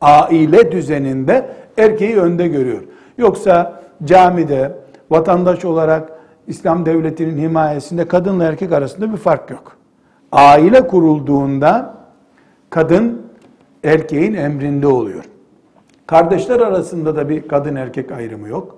aile 0.01 0.71
düzeninde 0.71 1.49
erkeği 1.77 2.17
önde 2.17 2.47
görüyor. 2.47 2.81
Yoksa 3.17 3.81
camide 4.03 4.71
vatandaş 5.09 5.65
olarak 5.65 6.11
İslam 6.47 6.85
devletinin 6.85 7.37
himayesinde 7.37 8.07
kadınla 8.07 8.43
erkek 8.43 8.71
arasında 8.71 9.11
bir 9.11 9.17
fark 9.17 9.49
yok. 9.49 9.77
Aile 10.31 10.87
kurulduğunda 10.87 11.93
kadın 12.69 13.21
erkeğin 13.83 14.33
emrinde 14.33 14.87
oluyor. 14.87 15.23
Kardeşler 16.07 16.59
arasında 16.59 17.15
da 17.15 17.29
bir 17.29 17.47
kadın 17.47 17.75
erkek 17.75 18.11
ayrımı 18.11 18.47
yok. 18.47 18.77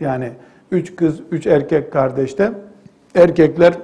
Yani 0.00 0.30
üç 0.70 0.96
kız, 0.96 1.20
üç 1.30 1.46
erkek 1.46 1.92
kardeşte 1.92 2.52
erkekler 3.14 3.74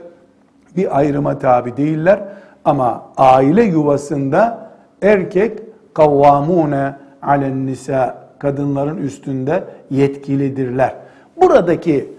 bir 0.77 0.99
ayrıma 0.99 1.39
tabi 1.39 1.77
değiller. 1.77 2.21
Ama 2.65 3.05
aile 3.17 3.63
yuvasında 3.63 4.71
erkek 5.03 5.59
kavvamune 5.95 6.97
alen 7.23 7.67
nisa 7.67 8.29
kadınların 8.39 8.97
üstünde 8.97 9.65
yetkilidirler. 9.91 10.95
Buradaki 11.37 12.13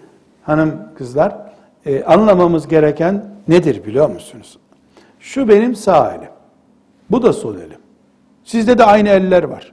hanım 0.43 0.73
kızlar 0.97 1.37
e, 1.85 2.03
anlamamız 2.03 2.67
gereken 2.67 3.25
nedir 3.47 3.85
biliyor 3.85 4.09
musunuz? 4.09 4.59
Şu 5.19 5.49
benim 5.49 5.75
sağ 5.75 6.11
elim. 6.13 6.29
Bu 7.11 7.21
da 7.21 7.33
sol 7.33 7.55
elim. 7.55 7.79
Sizde 8.43 8.77
de 8.77 8.83
aynı 8.83 9.09
eller 9.09 9.43
var. 9.43 9.72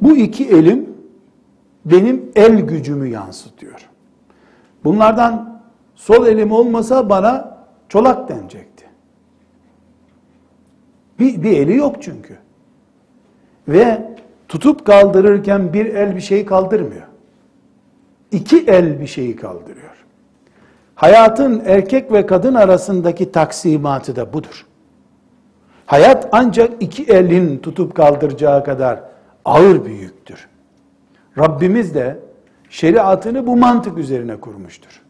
Bu 0.00 0.16
iki 0.16 0.48
elim 0.48 0.96
benim 1.84 2.32
el 2.36 2.60
gücümü 2.60 3.08
yansıtıyor. 3.08 3.88
Bunlardan 4.84 5.60
sol 5.94 6.26
elim 6.26 6.52
olmasa 6.52 7.10
bana 7.10 7.58
çolak 7.88 8.28
denecekti. 8.28 8.84
Bir, 11.18 11.42
bir 11.42 11.58
eli 11.58 11.76
yok 11.76 11.96
çünkü. 12.02 12.38
Ve 13.68 14.14
tutup 14.48 14.86
kaldırırken 14.86 15.72
bir 15.72 15.86
el 15.86 16.16
bir 16.16 16.20
şeyi 16.20 16.46
kaldırmıyor. 16.46 17.06
İki 18.32 18.64
el 18.66 19.00
bir 19.00 19.06
şeyi 19.06 19.36
kaldırıyor. 19.36 20.04
Hayatın 20.94 21.62
erkek 21.66 22.12
ve 22.12 22.26
kadın 22.26 22.54
arasındaki 22.54 23.32
taksimatı 23.32 24.16
da 24.16 24.32
budur. 24.32 24.66
Hayat 25.86 26.28
ancak 26.32 26.70
iki 26.82 27.04
elin 27.04 27.58
tutup 27.58 27.94
kaldıracağı 27.94 28.64
kadar 28.64 29.00
ağır 29.44 29.84
bir 29.84 29.90
yüktür. 29.90 30.48
Rabbimiz 31.38 31.94
de 31.94 32.18
şeriatını 32.70 33.46
bu 33.46 33.56
mantık 33.56 33.98
üzerine 33.98 34.36
kurmuştur. 34.36 35.02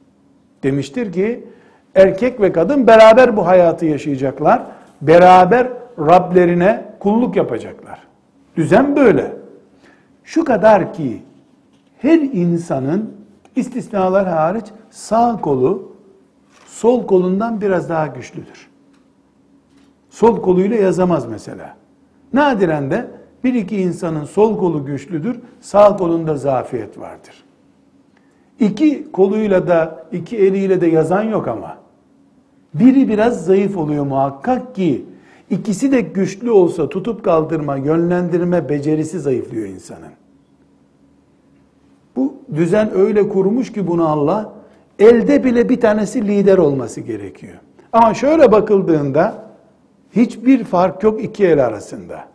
Demiştir 0.62 1.12
ki 1.12 1.45
Erkek 1.95 2.40
ve 2.40 2.53
kadın 2.53 2.87
beraber 2.87 3.37
bu 3.37 3.47
hayatı 3.47 3.87
yaşayacaklar. 3.87 4.62
Beraber 5.03 5.69
Rablerine 5.99 6.85
kulluk 7.01 7.37
yapacaklar. 7.37 7.99
Düzen 8.57 8.97
böyle. 8.97 9.33
Şu 10.25 10.45
kadar 10.45 10.93
ki 10.95 11.23
her 11.99 12.19
insanın 12.19 13.14
istisnalar 13.57 14.29
hariç 14.29 14.66
sağ 14.90 15.40
kolu 15.40 15.93
sol 16.66 17.07
kolundan 17.07 17.61
biraz 17.61 17.88
daha 17.88 18.07
güçlüdür. 18.07 18.69
Sol 20.11 20.43
koluyla 20.43 20.77
yazamaz 20.77 21.27
mesela. 21.27 21.77
Nadiren 22.33 22.90
de 22.90 23.11
bir 23.44 23.55
iki 23.55 23.76
insanın 23.76 24.24
sol 24.24 24.59
kolu 24.59 24.85
güçlüdür, 24.85 25.40
sağ 25.61 25.96
kolunda 25.96 26.37
zafiyet 26.37 26.98
vardır. 26.98 27.44
İki 28.61 29.12
koluyla 29.12 29.68
da, 29.68 30.07
iki 30.12 30.38
eliyle 30.38 30.81
de 30.81 30.87
yazan 30.87 31.22
yok 31.22 31.48
ama. 31.48 31.76
Biri 32.74 33.09
biraz 33.09 33.44
zayıf 33.44 33.76
oluyor 33.76 34.05
muhakkak 34.05 34.74
ki 34.74 35.05
ikisi 35.50 35.92
de 35.92 36.00
güçlü 36.00 36.50
olsa 36.50 36.88
tutup 36.88 37.24
kaldırma, 37.24 37.76
yönlendirme 37.76 38.68
becerisi 38.68 39.20
zayıflıyor 39.20 39.68
insanın. 39.68 40.12
Bu 42.16 42.35
düzen 42.55 42.90
öyle 42.94 43.29
kurmuş 43.29 43.72
ki 43.72 43.87
bunu 43.87 44.09
Allah 44.09 44.53
elde 44.98 45.44
bile 45.44 45.68
bir 45.68 45.81
tanesi 45.81 46.29
lider 46.29 46.59
olması 46.59 47.00
gerekiyor. 47.00 47.59
Ama 47.92 48.14
şöyle 48.14 48.53
bakıldığında 48.53 49.44
hiçbir 50.16 50.64
fark 50.64 51.03
yok 51.03 51.24
iki 51.24 51.46
el 51.46 51.66
arasında. 51.66 52.30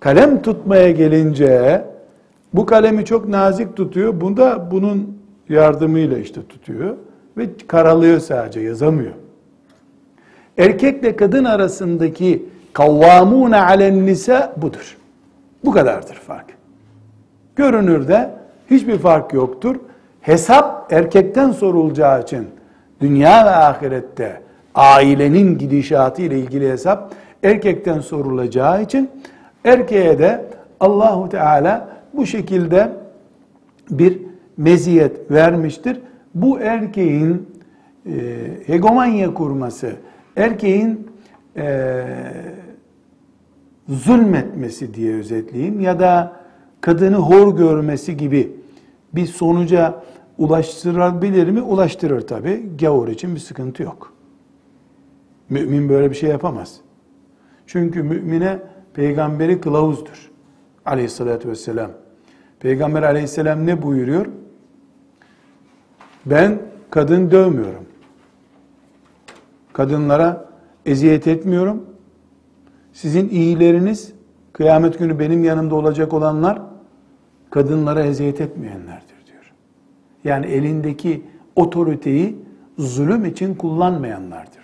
Kalem 0.00 0.42
tutmaya 0.42 0.90
gelince 0.90 1.84
bu 2.54 2.66
kalemi 2.66 3.04
çok 3.04 3.28
nazik 3.28 3.76
tutuyor. 3.76 4.20
Bunda 4.20 4.70
bunun 4.70 5.18
yardımıyla 5.48 6.18
işte 6.18 6.42
tutuyor 6.46 6.96
ve 7.36 7.46
karalıyor 7.68 8.20
sadece 8.20 8.60
yazamıyor. 8.60 9.12
Erkekle 10.58 11.16
kadın 11.16 11.44
arasındaki 11.44 12.46
kavvamune 12.72 13.56
alen 13.56 14.06
nisa 14.06 14.52
budur. 14.56 14.96
Bu 15.64 15.72
kadardır 15.72 16.14
fark. 16.14 16.46
Görünürde 17.56 18.30
hiçbir 18.70 18.98
fark 18.98 19.32
yoktur. 19.32 19.76
Hesap 20.20 20.92
erkekten 20.92 21.52
sorulacağı 21.52 22.22
için 22.22 22.46
dünya 23.00 23.46
ve 23.46 23.50
ahirette 23.50 24.40
ailenin 24.74 25.58
gidişatı 25.58 26.22
ile 26.22 26.38
ilgili 26.38 26.70
hesap 26.70 27.14
erkekten 27.42 28.00
sorulacağı 28.00 28.82
için 28.82 29.10
erkeğe 29.64 30.18
de 30.18 30.44
Allahu 30.80 31.28
Teala 31.28 31.88
bu 32.12 32.26
şekilde 32.26 32.92
bir 33.90 34.18
meziyet 34.56 35.30
vermiştir. 35.30 36.00
Bu 36.34 36.60
erkeğin 36.60 37.48
e, 38.06 38.12
hegemonya 38.66 39.34
kurması, 39.34 39.92
erkeğin 40.36 41.10
e, 41.56 42.04
zulmetmesi 43.88 44.94
diye 44.94 45.14
özetleyeyim 45.14 45.80
ya 45.80 46.00
da 46.00 46.32
kadını 46.80 47.16
hor 47.16 47.56
görmesi 47.56 48.16
gibi 48.16 48.52
bir 49.14 49.26
sonuca 49.26 50.02
ulaştırabilir 50.38 51.50
mi? 51.50 51.62
Ulaştırır 51.62 52.20
tabi. 52.20 52.62
Gavur 52.80 53.08
için 53.08 53.34
bir 53.34 53.40
sıkıntı 53.40 53.82
yok. 53.82 54.12
Mümin 55.50 55.88
böyle 55.88 56.10
bir 56.10 56.16
şey 56.16 56.30
yapamaz. 56.30 56.80
Çünkü 57.66 58.02
mümine 58.02 58.58
peygamberi 58.94 59.60
kılavuzdur. 59.60 60.30
Aleyhissalatü 60.84 61.48
vesselam. 61.48 61.90
Peygamber 62.60 63.02
aleyhisselam 63.02 63.66
ne 63.66 63.82
buyuruyor? 63.82 64.26
Ben 66.26 66.58
kadın 66.90 67.30
dövmüyorum. 67.30 67.84
Kadınlara 69.72 70.48
eziyet 70.86 71.26
etmiyorum. 71.26 71.86
Sizin 72.92 73.28
iyileriniz 73.28 74.12
kıyamet 74.52 74.98
günü 74.98 75.18
benim 75.18 75.44
yanımda 75.44 75.74
olacak 75.74 76.12
olanlar 76.12 76.62
kadınlara 77.50 78.02
eziyet 78.04 78.40
etmeyenlerdir 78.40 79.26
diyor. 79.26 79.52
Yani 80.24 80.46
elindeki 80.46 81.22
otoriteyi 81.56 82.36
zulüm 82.78 83.24
için 83.24 83.54
kullanmayanlardır. 83.54 84.59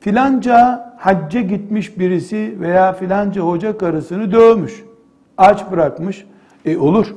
Filanca 0.00 0.88
hacca 0.98 1.40
gitmiş 1.40 1.98
birisi 1.98 2.56
veya 2.60 2.92
filanca 2.92 3.42
hoca 3.42 3.78
karısını 3.78 4.32
dövmüş. 4.32 4.84
Aç 5.38 5.70
bırakmış. 5.70 6.26
E 6.64 6.78
olur. 6.78 7.14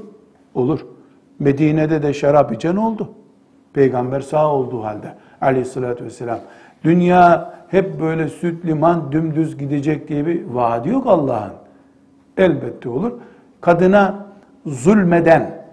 Olur. 0.54 0.86
Medine'de 1.40 2.04
de 2.04 2.14
şarap 2.14 2.54
içen 2.54 2.76
oldu. 2.76 3.10
Peygamber 3.74 4.20
sağ 4.20 4.54
olduğu 4.54 4.84
halde 4.84 5.16
aleyhissalatü 5.42 6.06
vesselam. 6.06 6.40
Dünya 6.84 7.54
hep 7.68 8.02
böyle 8.02 8.28
süt 8.28 8.66
liman 8.66 9.12
dümdüz 9.12 9.58
gidecek 9.58 10.08
diye 10.08 10.26
bir 10.26 10.46
vaadi 10.46 10.90
yok 10.90 11.08
Allah'ın. 11.08 11.52
Elbette 12.38 12.90
olur. 12.90 13.12
Kadına 13.62 14.26
zulmeden, 14.66 15.64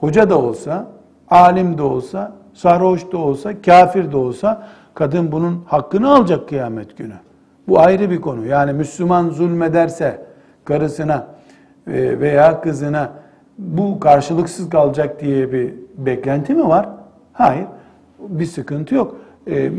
hoca 0.00 0.30
da 0.30 0.38
olsa, 0.38 0.86
alim 1.30 1.78
de 1.78 1.82
olsa, 1.82 2.32
sarhoş 2.54 3.12
da 3.12 3.18
olsa, 3.18 3.62
kafir 3.62 4.12
de 4.12 4.16
olsa 4.16 4.68
kadın 4.98 5.32
bunun 5.32 5.64
hakkını 5.66 6.14
alacak 6.14 6.48
kıyamet 6.48 6.96
günü. 6.98 7.14
Bu 7.68 7.80
ayrı 7.80 8.10
bir 8.10 8.20
konu. 8.20 8.46
Yani 8.46 8.72
Müslüman 8.72 9.30
zulmederse 9.30 10.26
karısına 10.64 11.26
e, 11.86 12.20
veya 12.20 12.60
kızına 12.60 13.10
bu 13.58 14.00
karşılıksız 14.00 14.70
kalacak 14.70 15.20
diye 15.20 15.52
bir 15.52 15.74
beklenti 15.96 16.54
mi 16.54 16.68
var? 16.68 16.88
Hayır. 17.32 17.66
Bir 18.18 18.46
sıkıntı 18.46 18.94
yok. 18.94 19.16
Ee, 19.50 19.70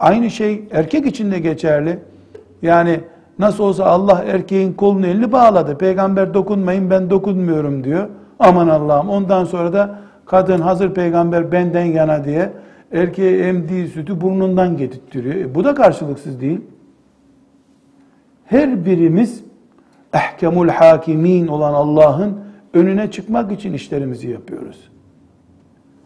aynı 0.00 0.30
şey 0.30 0.68
erkek 0.70 1.06
için 1.06 1.32
de 1.32 1.38
geçerli. 1.38 1.98
Yani 2.62 3.00
nasıl 3.38 3.64
olsa 3.64 3.84
Allah 3.84 4.24
erkeğin 4.26 4.72
kolunu 4.72 5.06
elini 5.06 5.32
bağladı. 5.32 5.78
Peygamber 5.78 6.34
dokunmayın 6.34 6.90
ben 6.90 7.10
dokunmuyorum 7.10 7.84
diyor. 7.84 8.08
Aman 8.38 8.68
Allah'ım 8.68 9.08
ondan 9.08 9.44
sonra 9.44 9.72
da 9.72 9.98
kadın 10.26 10.60
hazır 10.60 10.94
peygamber 10.94 11.52
benden 11.52 11.84
yana 11.84 12.24
diye 12.24 12.52
erkeğe 12.92 13.38
emdiği 13.48 13.88
sütü 13.88 14.20
burnundan 14.20 14.76
getirtiyor. 14.76 15.24
E, 15.24 15.54
bu 15.54 15.64
da 15.64 15.74
karşılıksız 15.74 16.40
değil. 16.40 16.60
Her 18.44 18.86
birimiz 18.86 19.44
ehkemul 20.12 20.68
hakimin 20.68 21.46
olan 21.46 21.74
Allah'ın 21.74 22.40
önüne 22.74 23.10
çıkmak 23.10 23.52
için 23.52 23.72
işlerimizi 23.72 24.28
yapıyoruz. 24.28 24.90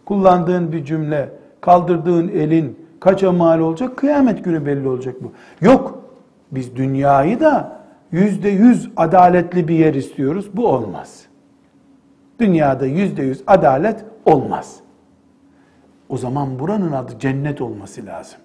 Kullandığın 0.04 0.72
bir 0.72 0.84
cümle, 0.84 1.28
kaldırdığın 1.60 2.28
elin 2.28 2.78
kaça 3.00 3.32
mal 3.32 3.60
olacak? 3.60 3.96
Kıyamet 3.96 4.44
günü 4.44 4.66
belli 4.66 4.88
olacak 4.88 5.14
bu. 5.20 5.32
Yok, 5.60 6.04
biz 6.52 6.76
dünyayı 6.76 7.40
da 7.40 7.80
yüzde 8.12 8.48
yüz 8.48 8.90
adaletli 8.96 9.68
bir 9.68 9.74
yer 9.74 9.94
istiyoruz. 9.94 10.50
Bu 10.54 10.68
olmaz. 10.68 11.24
Dünyada 12.40 12.86
yüzde 12.86 13.22
yüz 13.22 13.42
adalet 13.46 14.04
olmaz. 14.24 14.80
O 16.10 16.16
zaman 16.16 16.58
buranın 16.58 16.92
adı 16.92 17.18
cennet 17.18 17.60
olması 17.60 18.06
lazım. 18.06 18.38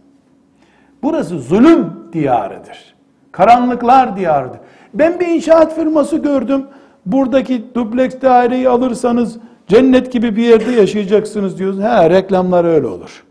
Burası 1.04 1.40
zulüm 1.40 1.94
diyarıdır. 2.14 2.96
Karanlıklar 3.32 4.18
diyarıdır. 4.18 4.60
Ben 4.94 5.20
bir 5.20 5.28
inşaat 5.28 5.76
firması 5.76 6.18
gördüm. 6.18 6.66
Buradaki 7.06 7.76
dubleks 7.76 8.16
daireyi 8.22 8.70
alırsanız 8.70 9.38
cennet 9.68 10.12
gibi 10.12 10.36
bir 10.36 10.44
yerde 10.44 10.72
yaşayacaksınız 10.72 11.60
diyoruz. 11.60 11.80
Ha 11.80 12.10
reklamlar 12.10 12.66
öyle 12.66 12.88
olur. 12.88 13.24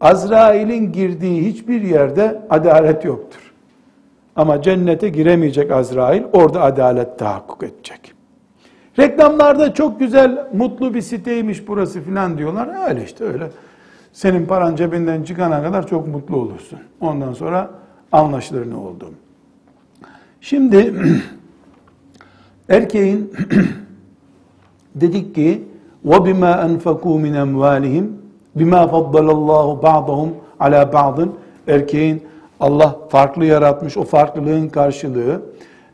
Azrail'in 0.00 0.92
girdiği 0.92 1.46
hiçbir 1.46 1.82
yerde 1.82 2.42
adalet 2.50 3.04
yoktur. 3.04 3.52
Ama 4.36 4.62
cennete 4.62 5.08
giremeyecek 5.08 5.72
Azrail, 5.72 6.22
orada 6.32 6.62
adalet 6.62 7.18
tahakkuk 7.18 7.62
edecek. 7.62 8.15
Reklamlarda 8.99 9.73
çok 9.73 9.99
güzel, 9.99 10.47
mutlu 10.53 10.93
bir 10.93 11.01
siteymiş 11.01 11.67
burası 11.67 12.01
filan 12.01 12.37
diyorlar. 12.37 12.89
Öyle 12.89 13.03
işte 13.03 13.23
öyle. 13.23 13.51
Senin 14.13 14.45
paran 14.45 14.75
cebinden 14.75 15.23
çıkana 15.23 15.63
kadar 15.63 15.87
çok 15.87 16.07
mutlu 16.07 16.35
olursun. 16.35 16.79
Ondan 17.01 17.33
sonra 17.33 17.71
anlaşılır 18.11 18.69
ne 18.69 18.75
oldu. 18.75 19.09
Şimdi 20.41 20.93
erkeğin 22.69 23.33
dedik 24.95 25.35
ki 25.35 25.63
وَبِمَا 26.05 26.51
أَنْفَقُوا 26.67 27.17
مِنْ 27.25 27.35
اَمْوَالِهِمْ 27.45 28.05
بِمَا 28.57 28.81
فَضَّلَ 28.89 29.27
اللّٰهُ 29.37 29.81
بَعْضَهُمْ 29.81 30.29
عَلَى 30.59 30.91
بَعْضٍ 30.91 31.29
Erkeğin 31.67 32.23
Allah 32.59 32.95
farklı 33.09 33.45
yaratmış, 33.45 33.97
o 33.97 34.03
farklılığın 34.03 34.69
karşılığı 34.69 35.41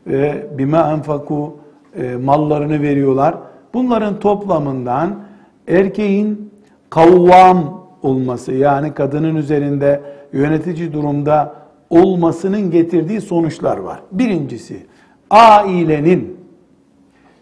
ve 0.06 0.46
bima 0.58 0.92
enfaku 0.92 1.56
e, 1.95 2.15
mallarını 2.15 2.81
veriyorlar. 2.81 3.35
Bunların 3.73 4.19
toplamından 4.19 5.23
erkeğin 5.67 6.51
kavvam 6.89 7.83
olması 8.03 8.51
yani 8.51 8.93
kadının 8.93 9.35
üzerinde 9.35 10.01
yönetici 10.33 10.93
durumda 10.93 11.55
olmasının 11.89 12.71
getirdiği 12.71 13.21
sonuçlar 13.21 13.77
var. 13.77 14.01
Birincisi 14.11 14.85
ailenin 15.29 16.37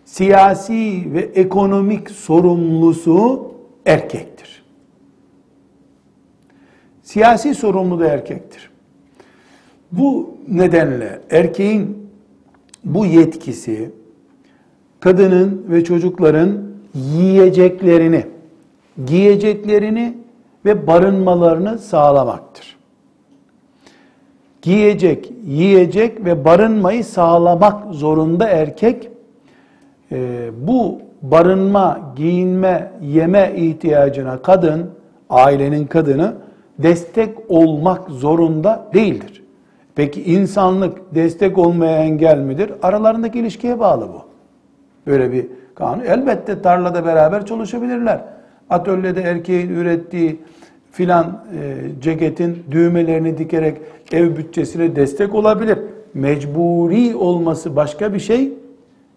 siyasi 0.06 1.04
ve 1.14 1.20
ekonomik 1.20 2.12
sorumlusu 2.12 3.52
erkektir. 3.86 4.64
Siyasi 7.04 7.56
sorumlu 7.56 8.00
da 8.00 8.08
erkektir. 8.08 8.72
Bu 9.92 10.38
nedenle 10.48 11.22
erkeğin 11.30 12.08
bu 12.84 13.06
yetkisi 13.06 13.92
kadının 15.02 15.66
ve 15.70 15.84
çocukların 15.84 16.50
yiyeceklerini, 16.94 18.26
giyeceklerini 19.06 20.18
ve 20.66 20.88
barınmalarını 20.88 21.80
sağlamaktır. 21.80 22.78
Giyecek, 24.62 25.32
yiyecek 25.46 26.26
ve 26.26 26.46
barınmayı 26.46 27.04
sağlamak 27.04 27.94
zorunda 27.94 28.48
erkek. 28.48 29.10
Ee, 30.12 30.50
bu 30.68 31.00
barınma, 31.22 32.14
giyinme, 32.16 32.92
yeme 33.02 33.54
ihtiyacına 33.56 34.42
kadın, 34.42 34.90
ailenin 35.30 35.86
kadını 35.86 36.34
destek 36.80 37.38
olmak 37.50 38.10
zorunda 38.10 38.88
değildir. 38.94 39.44
Peki 39.96 40.24
insanlık 40.24 41.16
destek 41.16 41.58
olmaya 41.58 41.98
engel 41.98 42.38
midir? 42.38 42.72
Aralarındaki 42.82 43.40
ilişkiye 43.40 43.80
bağlı 43.80 44.08
bu. 44.08 44.31
Böyle 45.12 45.32
bir 45.32 45.48
kanun. 45.76 46.04
Elbette 46.04 46.62
tarlada 46.62 47.06
beraber 47.06 47.46
çalışabilirler. 47.46 48.20
Atölyede 48.70 49.22
erkeğin 49.22 49.70
ürettiği 49.70 50.40
filan 50.92 51.26
e, 51.26 52.02
ceketin 52.02 52.64
düğmelerini 52.72 53.38
dikerek 53.38 53.78
ev 54.12 54.38
bütçesine 54.38 54.96
destek 54.96 55.36
olabilir. 55.36 55.80
Mecburi 56.14 57.16
olması 57.16 57.76
başka 57.76 58.14
bir 58.14 58.20
şey. 58.20 58.54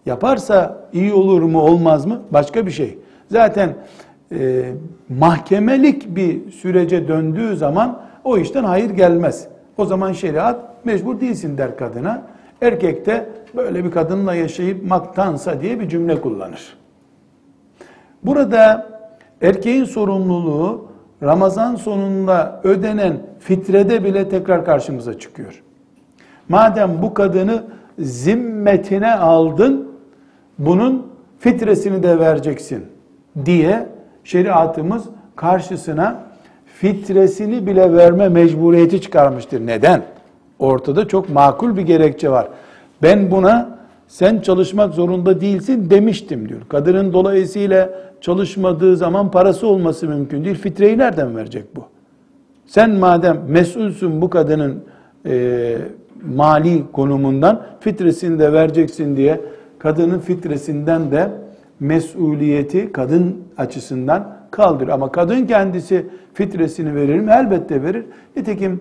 Yaparsa 0.06 0.78
iyi 0.92 1.12
olur 1.12 1.42
mu 1.42 1.60
olmaz 1.60 2.06
mı 2.06 2.22
başka 2.30 2.66
bir 2.66 2.70
şey. 2.70 2.98
Zaten 3.30 3.74
e, 4.32 4.62
mahkemelik 5.18 6.16
bir 6.16 6.50
sürece 6.50 7.08
döndüğü 7.08 7.56
zaman 7.56 8.00
o 8.24 8.38
işten 8.38 8.64
hayır 8.64 8.90
gelmez. 8.90 9.46
O 9.78 9.84
zaman 9.84 10.12
şeriat 10.12 10.84
mecbur 10.84 11.20
değilsin 11.20 11.58
der 11.58 11.76
kadına. 11.76 12.22
Erkek 12.60 13.06
de 13.06 13.28
böyle 13.56 13.84
bir 13.84 13.90
kadınla 13.90 14.34
yaşayıp 14.34 14.86
maktansa 14.86 15.60
diye 15.60 15.80
bir 15.80 15.88
cümle 15.88 16.20
kullanır. 16.20 16.76
Burada 18.22 18.86
erkeğin 19.42 19.84
sorumluluğu 19.84 20.88
Ramazan 21.22 21.76
sonunda 21.76 22.60
ödenen 22.64 23.18
fitrede 23.38 24.04
bile 24.04 24.28
tekrar 24.28 24.64
karşımıza 24.64 25.18
çıkıyor. 25.18 25.62
Madem 26.48 27.02
bu 27.02 27.14
kadını 27.14 27.64
zimmetine 27.98 29.14
aldın, 29.14 29.88
bunun 30.58 31.06
fitresini 31.38 32.02
de 32.02 32.18
vereceksin 32.18 32.84
diye 33.44 33.88
şeriatımız 34.24 35.04
karşısına 35.36 36.22
fitresini 36.66 37.66
bile 37.66 37.96
verme 37.96 38.28
mecburiyeti 38.28 39.00
çıkarmıştır. 39.00 39.66
Neden? 39.66 40.02
Ortada 40.58 41.08
çok 41.08 41.28
makul 41.28 41.76
bir 41.76 41.82
gerekçe 41.82 42.30
var. 42.30 42.48
Ben 43.02 43.30
buna 43.30 43.78
sen 44.08 44.40
çalışmak 44.40 44.94
zorunda 44.94 45.40
değilsin 45.40 45.90
demiştim 45.90 46.48
diyor. 46.48 46.60
Kadının 46.68 47.12
dolayısıyla 47.12 47.90
çalışmadığı 48.20 48.96
zaman 48.96 49.30
parası 49.30 49.66
olması 49.66 50.08
mümkün 50.08 50.44
değil. 50.44 50.56
Fitreyi 50.56 50.98
nereden 50.98 51.36
verecek 51.36 51.76
bu? 51.76 51.84
Sen 52.66 52.90
madem 52.90 53.40
mesulsün 53.48 54.22
bu 54.22 54.30
kadının 54.30 54.84
e, 55.26 55.76
mali 56.34 56.82
konumundan 56.92 57.62
fitresini 57.80 58.38
de 58.38 58.52
vereceksin 58.52 59.16
diye 59.16 59.40
kadının 59.78 60.18
fitresinden 60.18 61.10
de 61.10 61.30
mesuliyeti 61.80 62.92
kadın 62.92 63.36
açısından 63.58 64.36
kaldır. 64.50 64.88
Ama 64.88 65.12
kadın 65.12 65.46
kendisi 65.46 66.06
fitresini 66.34 66.94
verir 66.94 67.20
mi? 67.20 67.30
Elbette 67.30 67.82
verir. 67.82 68.04
Nitekim 68.36 68.80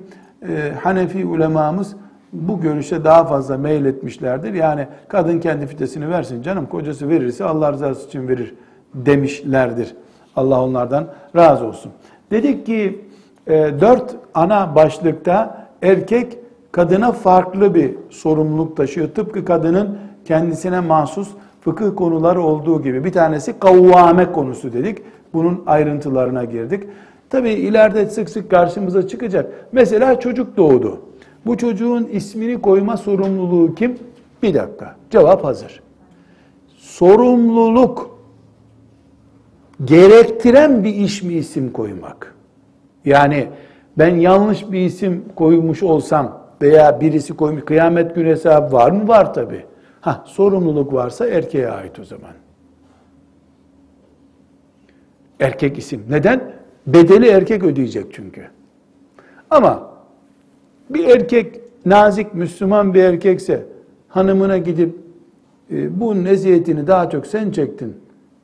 e, 0.50 0.72
Hanefi 0.84 1.26
ulemamız 1.26 1.96
bu 2.34 2.62
görüşe 2.62 3.04
daha 3.04 3.26
fazla 3.26 3.58
meyletmişlerdir. 3.58 4.54
Yani 4.54 4.88
kadın 5.08 5.39
kendi 5.39 5.68
fitresini 5.68 6.10
versin 6.10 6.41
canım 6.41 6.66
kocası 6.66 7.10
verirse 7.10 7.46
Allah 7.46 7.74
rızası 7.74 8.08
için 8.08 8.28
verir 8.28 8.56
demişlerdir. 8.94 9.96
Allah 10.36 10.64
onlardan 10.64 11.08
razı 11.36 11.66
olsun. 11.66 11.91
Dedik 12.32 12.66
ki 12.66 13.06
e, 13.48 13.54
dört 13.82 14.16
ana 14.34 14.76
başlıkta 14.76 15.68
erkek 15.82 16.38
kadına 16.72 17.12
farklı 17.12 17.76
bir 17.76 17.91
sorumluluk 18.10 18.78
taşıyor. 18.78 19.08
Tıpkı 19.08 19.46
kadının 19.46 19.98
kendisine 20.26 20.80
mahsus 20.80 21.30
fıkıh 21.62 21.96
konuları 21.96 22.41
olduğu 22.41 22.82
gibi. 22.82 23.04
Bir 23.04 23.12
tanesi 23.12 23.60
kavvame 23.60 24.32
konusu 24.32 24.74
dedik. 24.74 24.98
Bunun 25.34 25.64
ayrıntılarına 25.66 26.44
girdik. 26.44 26.84
Tabi 27.34 27.50
ileride 27.50 28.06
sık 28.06 28.30
sık 28.30 28.52
karşımıza 28.52 29.08
çıkacak. 29.08 29.68
Mesela 29.72 30.20
çocuk 30.20 30.58
doğdu. 30.58 31.02
Bu 31.46 31.58
çocuğun 31.58 32.06
ismini 32.12 32.62
koyma 32.62 32.98
sorumluluğu 32.98 33.76
kim? 33.76 33.98
Bir 34.44 34.54
dakika. 34.54 34.96
Cevap 35.10 35.44
hazır. 35.44 35.82
Sorumluluk 36.78 38.20
gerektiren 39.86 40.84
bir 40.84 40.96
iş 40.96 41.24
mi 41.24 41.34
isim 41.34 41.72
koymak? 41.72 42.36
Yani 43.06 43.48
ben 43.98 44.16
yanlış 44.16 44.72
bir 44.72 44.80
isim 44.80 45.26
koymuş 45.36 45.84
olsam 45.84 46.48
veya 46.62 47.02
birisi 47.02 47.36
koymuş 47.36 47.66
kıyamet 47.66 48.16
günü 48.16 48.30
hesabı 48.30 48.74
var 48.76 48.92
mı? 48.92 49.08
Var 49.08 49.34
tabi. 49.34 49.66
Ha 50.02 50.24
sorumluluk 50.28 50.94
varsa 50.94 51.28
erkeğe 51.28 51.70
ait 51.70 52.00
o 52.00 52.04
zaman. 52.04 52.34
Erkek 55.40 55.78
isim. 55.78 56.06
Neden? 56.10 56.62
Bedeli 56.88 57.28
erkek 57.28 57.64
ödeyecek 57.64 58.06
çünkü. 58.14 58.42
Ama 59.50 59.90
bir 60.90 61.08
erkek 61.08 61.60
nazik 61.86 62.34
Müslüman 62.34 62.94
bir 62.94 63.04
erkekse 63.04 63.66
hanımına 64.08 64.58
gidip 64.58 64.96
e, 65.72 66.00
bu 66.00 66.24
neziyetini 66.24 66.88
daha 66.88 67.10
çok 67.10 67.28
sen 67.28 67.52
çektin. 67.52 67.98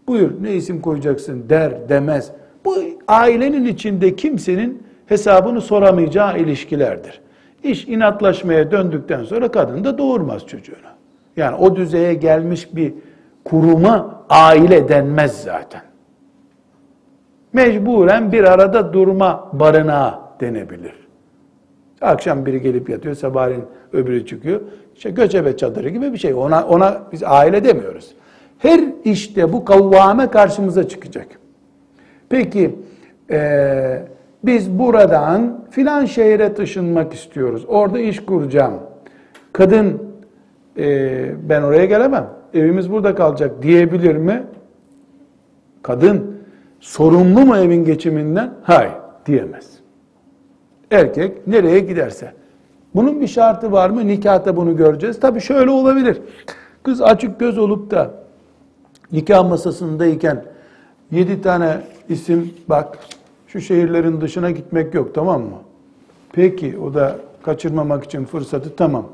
Buyur 0.08 0.32
ne 0.42 0.54
isim 0.54 0.82
koyacaksın 0.82 1.50
der 1.50 1.90
demez. 1.90 2.32
Bu 2.66 2.76
ailenin 3.08 3.66
içinde 3.66 4.16
kimsenin 4.16 4.84
hesabını 5.06 5.62
soramayacağı 5.62 6.40
ilişkilerdir. 6.40 7.22
İş 7.64 7.88
inatlaşmaya 7.88 8.72
döndükten 8.72 9.24
sonra 9.24 9.52
kadın 9.52 9.84
da 9.84 9.98
doğurmaz 9.98 10.48
çocuğunu. 10.48 10.78
Yani 11.38 11.56
o 11.56 11.76
düzeye 11.76 12.14
gelmiş 12.14 12.76
bir 12.76 12.94
kuruma 13.44 14.26
aile 14.30 14.90
denmez 14.90 15.44
zaten. 15.44 15.82
Mecburen 17.54 18.32
bir 18.32 18.44
arada 18.44 18.94
durma 18.94 19.50
barınağı 19.54 20.20
denebilir. 20.40 20.94
Akşam 22.02 22.46
biri 22.46 22.62
gelip 22.62 22.90
yatıyor, 22.90 23.16
sabahleyin 23.16 23.66
öbürü 23.94 24.26
çıkıyor. 24.26 24.62
İşte 24.96 25.10
göçebe 25.10 25.58
çadırı 25.58 25.90
gibi 25.90 26.14
bir 26.14 26.18
şey. 26.18 26.34
Ona, 26.34 26.66
ona 26.68 27.02
biz 27.12 27.24
aile 27.24 27.64
demiyoruz. 27.64 28.16
Her 28.58 28.82
işte 29.04 29.54
bu 29.54 29.66
kavvame 29.66 30.28
karşımıza 30.28 30.88
çıkacak. 30.88 31.28
Peki 32.30 32.76
e, 33.32 34.04
biz 34.44 34.80
buradan 34.80 35.66
filan 35.72 36.06
şehre 36.06 36.54
taşınmak 36.54 37.14
istiyoruz. 37.14 37.66
Orada 37.68 38.00
iş 38.00 38.26
kuracağım. 38.26 38.74
Kadın 39.54 40.04
e, 40.78 41.50
ben 41.50 41.62
oraya 41.62 41.86
gelemem. 41.86 42.30
Evimiz 42.54 42.92
burada 42.92 43.16
kalacak 43.16 43.62
diyebilir 43.62 44.16
mi? 44.16 44.44
Kadın 45.82 46.39
sorumlu 46.80 47.46
mu 47.46 47.58
evin 47.58 47.86
geçiminden? 47.86 48.54
Hayır 48.64 48.92
diyemez. 49.26 49.70
Erkek 50.92 51.48
nereye 51.48 51.80
giderse. 51.80 52.34
Bunun 52.96 53.22
bir 53.22 53.28
şartı 53.28 53.72
var 53.72 53.90
mı? 53.90 54.08
Nikahta 54.08 54.56
bunu 54.56 54.78
göreceğiz. 54.78 55.20
Tabii 55.20 55.42
şöyle 55.42 55.70
olabilir. 55.70 56.22
Kız 56.84 57.02
açık 57.02 57.40
göz 57.40 57.58
olup 57.58 57.92
da 57.92 58.12
nikah 59.12 59.50
masasındayken 59.50 60.46
yedi 61.12 61.42
tane 61.42 61.82
isim 62.10 62.54
bak 62.70 62.98
şu 63.48 63.62
şehirlerin 63.62 64.22
dışına 64.22 64.52
gitmek 64.52 64.94
yok 64.94 65.16
tamam 65.16 65.42
mı? 65.42 65.58
Peki 66.32 66.78
o 66.78 66.94
da 66.94 67.16
kaçırmamak 67.44 68.04
için 68.04 68.26
fırsatı 68.26 68.76
tamam. 68.76 69.06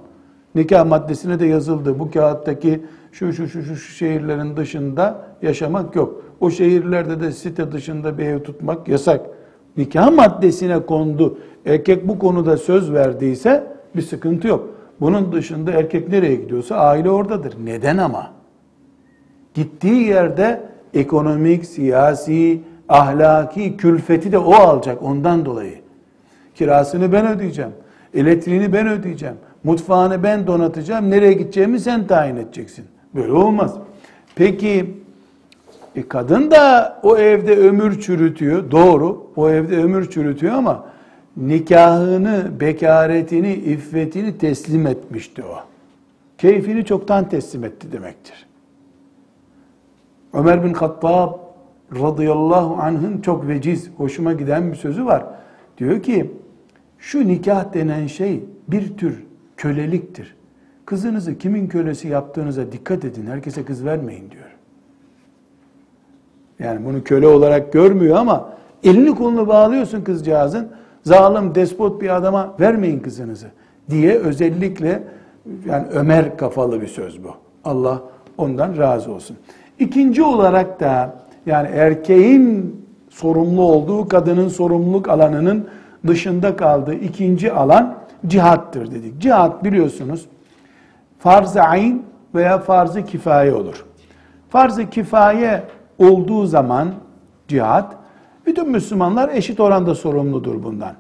Nikah 0.55 0.86
maddesine 0.86 1.39
de 1.39 1.45
yazıldı. 1.45 1.99
Bu 1.99 2.11
kağıttaki 2.11 2.86
şu 3.11 3.34
şu 3.34 3.47
şu 3.47 3.63
şu 3.63 3.76
şehirlerin 3.76 4.57
dışında 4.57 5.22
yaşamak 5.41 5.95
yok. 5.95 6.24
O 6.40 6.50
şehirlerde 6.50 7.20
de 7.20 7.32
site 7.32 7.72
dışında 7.72 8.18
bir 8.18 8.26
ev 8.26 8.44
tutmak 8.44 8.88
yasak. 8.88 9.22
Nikah 9.78 10.12
maddesine 10.12 10.80
kondu. 10.80 11.38
Erkek 11.66 12.08
bu 12.08 12.20
konuda 12.20 12.58
söz 12.58 12.94
verdiyse 12.94 13.64
bir 13.96 14.02
sıkıntı 14.02 14.48
yok. 14.48 14.70
Bunun 15.02 15.32
dışında 15.32 15.72
erkek 15.72 16.10
nereye 16.10 16.36
gidiyorsa 16.36 16.76
aile 16.76 17.10
oradadır. 17.10 17.56
Neden 17.66 17.98
ama? 17.98 18.32
Gittiği 19.54 20.08
yerde 20.08 20.62
ekonomik, 20.94 21.66
siyasi, 21.66 22.62
ahlaki 22.90 23.78
külfeti 23.78 24.32
de 24.32 24.38
o 24.38 24.54
alacak 24.54 25.04
ondan 25.04 25.46
dolayı. 25.46 25.76
Kirasını 26.56 27.14
ben 27.14 27.28
ödeyeceğim. 27.28 27.72
Elektriğini 28.14 28.74
ben 28.74 28.88
ödeyeceğim. 28.88 29.36
Mutfağını 29.64 30.24
ben 30.24 30.48
donatacağım. 30.48 31.10
Nereye 31.10 31.34
gideceğimi 31.34 31.80
sen 31.80 32.08
tayin 32.08 32.36
edeceksin. 32.36 32.86
Böyle 33.16 33.32
olmaz. 33.32 33.78
Peki 34.36 35.05
e 35.96 36.08
kadın 36.08 36.52
da 36.52 37.00
o 37.04 37.18
evde 37.18 37.58
ömür 37.58 38.02
çürütüyor. 38.02 38.72
Doğru. 38.72 39.28
O 39.36 39.50
evde 39.50 39.78
ömür 39.78 40.10
çürütüyor 40.10 40.54
ama 40.54 40.86
nikahını, 41.38 42.60
bekaretini, 42.60 43.54
iffetini 43.54 44.38
teslim 44.38 44.88
etmişti 44.88 45.43
o. 45.43 45.56
Keyfini 46.38 46.86
çoktan 46.86 47.30
teslim 47.30 47.64
etti 47.64 47.91
demektir. 47.91 48.46
Ömer 50.34 50.64
bin 50.64 50.74
Hattab 50.74 51.34
radıyallahu 52.02 52.76
anh'ın 52.82 53.22
çok 53.22 53.48
veciz, 53.48 53.89
hoşuma 53.98 54.34
giden 54.34 54.72
bir 54.72 54.78
sözü 54.78 55.06
var. 55.06 55.24
Diyor 55.78 56.04
ki, 56.04 56.32
şu 57.00 57.28
nikah 57.28 57.74
denen 57.74 58.08
şey 58.08 58.43
bir 58.68 58.98
tür 58.98 59.24
köleliktir. 59.58 60.36
Kızınızı 60.86 61.38
kimin 61.38 61.68
kölesi 61.68 62.08
yaptığınıza 62.08 62.72
dikkat 62.72 63.06
edin. 63.06 63.26
Herkese 63.26 63.66
kız 63.66 63.86
vermeyin 63.86 64.32
diyor. 64.32 64.55
Yani 66.60 66.86
bunu 66.86 67.03
köle 67.03 67.28
olarak 67.28 67.74
görmüyor 67.74 68.18
ama 68.18 68.49
elini 68.84 69.16
kolunu 69.16 69.47
bağlıyorsun 69.47 70.01
kızcağızın. 70.01 70.68
Zalim, 71.03 71.56
despot 71.56 72.01
bir 72.01 72.16
adama 72.16 72.53
vermeyin 72.60 72.99
kızınızı 72.99 73.47
diye 73.89 74.14
özellikle 74.18 75.03
yani 75.66 75.88
Ömer 75.93 76.38
kafalı 76.38 76.82
bir 76.82 76.88
söz 76.88 77.24
bu. 77.24 77.30
Allah 77.64 78.01
ondan 78.38 78.78
razı 78.78 79.12
olsun. 79.12 79.38
İkinci 79.80 80.24
olarak 80.24 80.80
da 80.80 81.16
yani 81.45 81.68
erkeğin 81.68 82.76
sorumlu 83.10 83.62
olduğu 83.62 84.08
kadının 84.08 84.47
sorumluluk 84.47 85.10
alanının 85.10 85.68
dışında 86.08 86.56
kaldığı 86.56 86.93
ikinci 86.93 87.51
alan 87.51 87.95
cihattır 88.28 88.91
dedik. 88.91 89.22
Cihat 89.22 89.64
biliyorsunuz 89.64 90.26
farz-ı 91.20 91.62
ayn 91.62 92.01
veya 92.36 92.58
farz-ı 92.60 93.06
kifaye 93.06 93.53
olur. 93.53 93.86
Farz-ı 94.49 94.89
kifaye 94.89 95.64
olduğu 96.00 96.46
zaman 96.46 96.93
cihat, 97.48 97.96
bütün 98.46 98.70
Müslümanlar 98.70 99.30
eşit 99.30 99.60
oranda 99.60 99.96
sorumludur 99.96 100.64
bundan. 100.64 100.93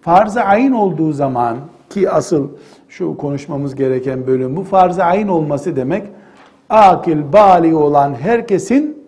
Farz-ı 0.00 0.40
ayn 0.40 0.72
olduğu 0.72 1.12
zaman 1.12 1.56
ki 1.90 2.10
asıl 2.10 2.48
şu 2.88 3.16
konuşmamız 3.16 3.74
gereken 3.74 4.26
bölüm 4.26 4.56
bu 4.56 4.64
farz-ı 4.64 5.04
ayn 5.04 5.28
olması 5.28 5.76
demek 5.76 6.06
akil, 6.70 7.32
bali 7.32 7.74
olan 7.74 8.14
herkesin 8.14 9.06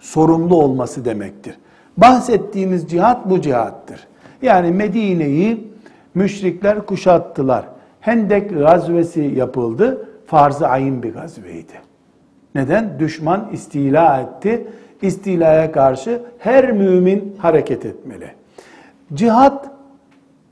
sorumlu 0.00 0.56
olması 0.56 1.04
demektir. 1.04 1.58
Bahsettiğimiz 1.96 2.90
cihat 2.90 3.30
bu 3.30 3.40
cihattır. 3.40 4.06
Yani 4.42 4.70
Medine'yi 4.70 5.70
müşrikler 6.14 6.86
kuşattılar. 6.86 7.64
Hendek 8.00 8.50
gazvesi 8.58 9.20
yapıldı. 9.20 10.08
Farz-ı 10.26 10.68
ayın 10.68 11.02
bir 11.02 11.14
gazveydi. 11.14 11.85
Neden? 12.56 12.98
Düşman 12.98 13.48
istila 13.52 14.20
etti. 14.20 14.66
İstilaya 15.02 15.72
karşı 15.72 16.22
her 16.38 16.72
mümin 16.72 17.36
hareket 17.38 17.86
etmeli. 17.86 18.30
Cihat 19.14 19.70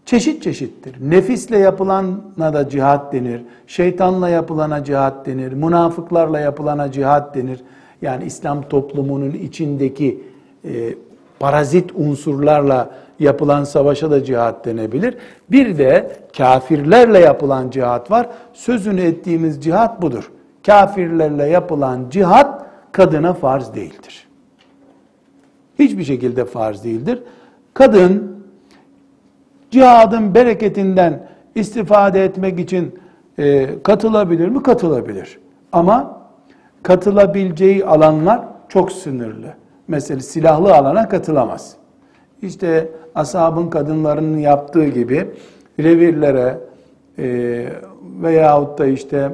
çeşit 0.07 0.43
çeşittir. 0.43 0.97
Nefisle 1.11 1.59
yapılana 1.59 2.55
da 2.55 2.69
cihat 2.69 3.13
denir. 3.13 3.43
Şeytanla 3.67 4.29
yapılana 4.29 4.85
cihat 4.85 5.27
denir. 5.27 5.53
Münafıklarla 5.53 6.41
yapılana 6.41 6.93
cihat 6.93 7.35
denir. 7.35 7.61
Yani 8.03 8.25
İslam 8.25 8.69
toplumunun 8.69 9.31
içindeki 9.31 10.23
e, 10.65 10.95
parazit 11.41 11.91
unsurlarla 11.95 12.91
yapılan 13.21 13.65
savaşa 13.65 14.11
da 14.11 14.25
cihat 14.25 14.65
denebilir. 14.65 15.15
Bir 15.51 15.79
de 15.79 16.17
kafirlerle 16.37 17.19
yapılan 17.19 17.71
cihat 17.71 18.11
var. 18.11 18.29
Sözünü 18.53 19.01
ettiğimiz 19.01 19.65
cihat 19.65 20.03
budur. 20.03 20.31
Kafirlerle 20.67 21.47
yapılan 21.47 22.11
cihat 22.11 22.67
kadına 22.93 23.35
farz 23.35 23.75
değildir. 23.75 24.29
Hiçbir 25.79 26.05
şekilde 26.05 26.45
farz 26.45 26.85
değildir. 26.85 27.23
Kadın 27.75 28.45
cihadın 29.71 30.35
bereketinden 30.35 31.27
istifade 31.55 32.25
etmek 32.25 32.61
için 32.61 32.99
e, 33.39 33.69
katılabilir 33.83 34.49
mi? 34.49 34.63
Katılabilir. 34.63 35.39
Ama 35.73 36.21
katılabileceği 36.83 37.85
alanlar 37.85 38.41
çok 38.69 38.93
sınırlı. 38.93 39.55
Mesela 39.89 40.21
silahlı 40.21 40.75
alana 40.75 41.09
katılamaz. 41.09 41.77
İşte 42.43 42.89
ashabın 43.15 43.71
kadınlarının 43.71 44.39
yaptığı 44.39 44.87
gibi 44.87 45.31
revirlere 45.81 46.59
e, 47.19 47.67
veyahut 48.23 48.79
da 48.79 48.87
işte 48.87 49.33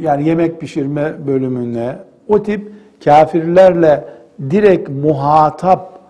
yani 0.00 0.28
yemek 0.28 0.60
pişirme 0.60 1.26
bölümüne 1.26 1.96
o 2.28 2.42
tip 2.42 2.72
kafirlerle 3.04 4.04
direkt 4.50 4.88
muhatap 4.88 6.00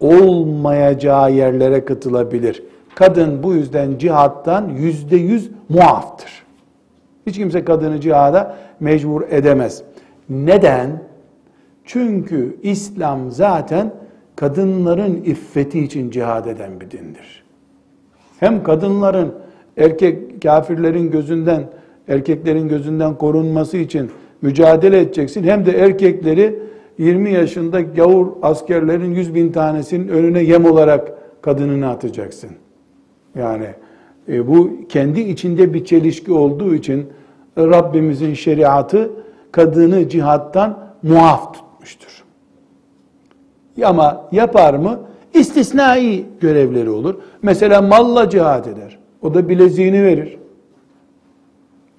olmayacağı 0.00 1.32
yerlere 1.32 1.84
katılabilir. 1.84 2.62
Kadın 2.94 3.42
bu 3.42 3.54
yüzden 3.54 3.98
cihattan 3.98 4.68
yüzde 4.68 5.16
yüz 5.16 5.50
muaftır. 5.68 6.30
Hiç 7.26 7.36
kimse 7.36 7.64
kadını 7.64 8.00
cihada 8.00 8.56
mecbur 8.80 9.22
edemez. 9.30 9.82
Neden? 10.28 11.02
Çünkü 11.84 12.56
İslam 12.62 13.30
zaten 13.30 13.92
kadınların 14.36 15.16
iffeti 15.24 15.80
için 15.80 16.10
cihad 16.10 16.46
eden 16.46 16.80
bir 16.80 16.90
dindir. 16.90 17.44
Hem 18.40 18.62
kadınların 18.62 19.34
erkek 19.76 20.42
kafirlerin 20.42 21.10
gözünden, 21.10 21.64
erkeklerin 22.10 22.68
gözünden 22.68 23.14
korunması 23.18 23.76
için 23.76 24.10
mücadele 24.42 25.00
edeceksin. 25.00 25.44
Hem 25.44 25.66
de 25.66 25.72
erkekleri 25.72 26.58
20 26.98 27.32
yaşında 27.32 27.80
gavur 27.80 28.26
askerlerin 28.42 29.14
100 29.14 29.34
bin 29.34 29.52
tanesinin 29.52 30.08
önüne 30.08 30.42
yem 30.42 30.64
olarak 30.64 31.12
kadınını 31.42 31.88
atacaksın. 31.88 32.50
Yani 33.34 33.66
e, 34.28 34.48
bu 34.48 34.70
kendi 34.88 35.20
içinde 35.20 35.74
bir 35.74 35.84
çelişki 35.84 36.32
olduğu 36.32 36.74
için 36.74 37.06
Rabbimizin 37.58 38.34
şeriatı 38.34 39.10
kadını 39.52 40.08
cihattan 40.08 40.78
muaf 41.02 41.54
tutmuştur. 41.54 42.24
Ama 43.84 44.28
yapar 44.32 44.74
mı? 44.74 45.00
İstisnai 45.34 46.24
görevleri 46.40 46.90
olur. 46.90 47.14
Mesela 47.42 47.82
malla 47.82 48.30
cihat 48.30 48.66
eder. 48.66 48.98
O 49.22 49.34
da 49.34 49.48
bileziğini 49.48 50.04
verir. 50.04 50.39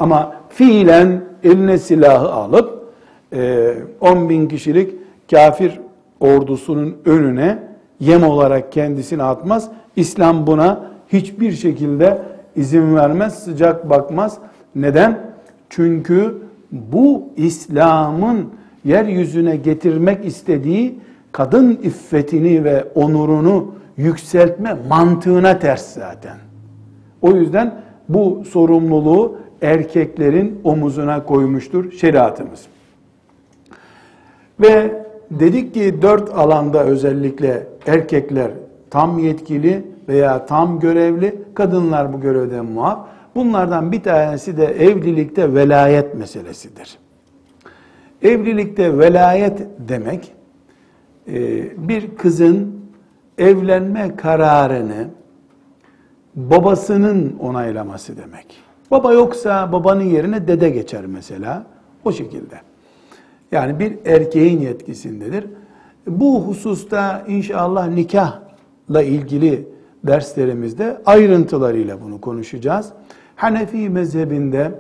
Ama 0.02 0.34
fiilen 0.50 1.22
eline 1.44 1.78
silahı 1.78 2.32
alıp 2.32 2.84
10 3.32 3.38
e, 3.38 4.30
bin 4.30 4.48
kişilik 4.48 4.94
kafir 5.32 5.80
ordusunun 6.20 6.98
önüne 7.06 7.60
yem 8.00 8.24
olarak 8.24 8.72
kendisini 8.72 9.24
atmaz. 9.24 9.70
İslam 9.96 10.48
buna 10.48 10.92
hiçbir 11.14 11.52
şekilde 11.52 12.22
izin 12.56 12.96
vermez, 12.96 13.44
sıcak 13.44 13.90
bakmaz. 13.90 14.38
Neden? 14.76 15.20
Çünkü 15.70 16.38
bu 16.72 17.24
İslam'ın 17.38 18.50
yeryüzüne 18.86 19.56
getirmek 19.56 20.26
istediği 20.26 21.00
kadın 21.32 21.80
iffetini 21.84 22.64
ve 22.64 22.84
onurunu 22.96 23.76
yükseltme 23.98 24.78
mantığına 24.90 25.60
ters 25.60 25.94
zaten. 25.94 26.38
O 27.22 27.32
yüzden 27.32 27.82
bu 28.10 28.44
sorumluluğu 28.46 29.42
erkeklerin 29.62 30.62
omuzuna 30.64 31.24
koymuştur 31.24 31.92
şeriatımız. 31.92 32.66
Ve 34.60 35.04
dedik 35.32 35.74
ki 35.74 36.02
dört 36.02 36.30
alanda 36.30 36.84
özellikle 36.84 37.68
erkekler 37.88 38.52
tam 38.90 39.20
yetkili 39.20 39.84
veya 40.08 40.46
tam 40.46 40.80
görevli, 40.80 41.36
kadınlar 41.54 42.14
bu 42.14 42.22
görevden 42.22 42.66
muaf. 42.66 43.00
Bunlardan 43.36 43.92
bir 43.92 44.04
tanesi 44.04 44.58
de 44.58 44.66
evlilikte 44.66 45.54
velayet 45.54 46.16
meselesidir. 46.16 46.98
Evlilikte 48.22 48.98
velayet 48.98 49.60
demek 49.80 50.34
e, 51.28 51.38
bir 51.88 52.16
kızın 52.16 52.82
evlenme 53.38 54.16
kararını 54.16 55.08
babasının 56.36 57.38
onaylaması 57.40 58.18
demek. 58.18 58.71
Baba 58.92 59.14
yoksa 59.14 59.72
babanın 59.72 60.04
yerine 60.04 60.48
dede 60.48 60.70
geçer 60.70 61.06
mesela. 61.06 61.66
O 62.06 62.12
şekilde. 62.12 62.56
Yani 63.52 63.80
bir 63.80 63.98
erkeğin 64.06 64.60
yetkisindedir. 64.60 65.46
Bu 66.08 66.42
hususta 66.48 67.24
inşallah 67.28 67.88
nikahla 67.88 69.02
ilgili 69.04 69.68
derslerimizde 70.04 71.02
ayrıntılarıyla 71.06 72.02
bunu 72.02 72.22
konuşacağız. 72.22 72.90
Hanefi 73.36 73.90
mezhebinde 73.90 74.72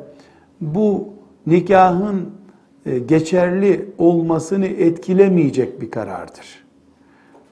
bu 0.62 1.09
nikahın 1.47 2.30
e, 2.86 2.99
geçerli 2.99 3.89
olmasını 3.97 4.66
etkilemeyecek 4.66 5.82
bir 5.82 5.91
karardır. 5.91 6.64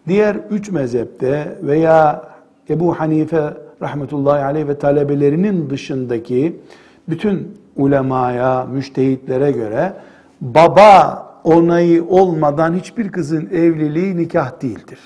Diğer 0.07 0.35
üç 0.51 0.71
mezhepte 0.71 1.57
veya 1.61 2.29
Ebu 2.69 2.99
Hanife 2.99 3.53
rahmetullahi 3.81 4.43
aleyh 4.43 4.67
ve 4.67 4.77
talebelerinin 4.77 5.69
dışındaki 5.69 6.59
bütün 7.09 7.57
ulemaya, 7.75 8.65
müştehitlere 8.65 9.51
göre 9.51 9.93
baba 10.41 11.25
onayı 11.43 12.05
olmadan 12.05 12.73
hiçbir 12.73 13.11
kızın 13.11 13.45
evliliği 13.45 14.17
nikah 14.17 14.61
değildir. 14.61 14.99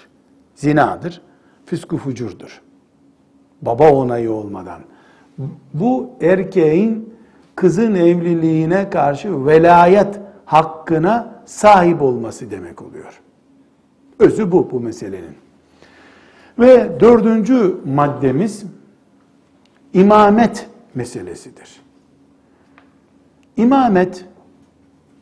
Zinadır, 0.56 1.22
füsku 1.66 1.98
fucurdur. 1.98 2.62
baba 3.62 3.92
onayı 3.92 4.32
olmadan. 4.32 4.82
Bu 5.74 6.10
erkeğin 6.22 7.14
kızın 7.56 7.96
evliliğine 7.96 8.90
karşı 8.90 9.46
velayet 9.46 10.20
hakkına 10.46 11.34
sahip 11.46 12.02
olması 12.02 12.52
demek 12.52 12.82
oluyor. 12.82 13.22
Özü 14.20 14.52
bu 14.52 14.72
bu 14.72 14.80
meselenin. 14.80 15.43
Ve 16.60 17.00
dördüncü 17.00 17.76
maddemiz 17.86 18.66
imamet 19.94 20.70
meselesidir. 20.96 21.82
İmamet 23.58 24.26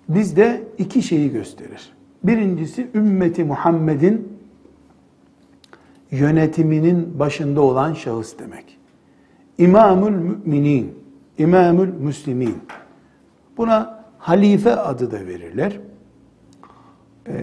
bizde 0.09 0.63
iki 0.77 1.01
şeyi 1.01 1.31
gösterir. 1.31 1.93
Birincisi 2.23 2.87
ümmeti 2.95 3.43
Muhammed'in 3.43 4.37
yönetiminin 6.11 7.19
başında 7.19 7.61
olan 7.61 7.93
şahıs 7.93 8.39
demek. 8.39 8.77
İmamül 9.57 10.15
müminin, 10.15 10.95
imamül 11.37 11.93
müslimin. 11.93 12.57
Buna 13.57 14.05
halife 14.17 14.75
adı 14.75 15.11
da 15.11 15.27
verirler. 15.27 15.79
Ee, 17.27 17.33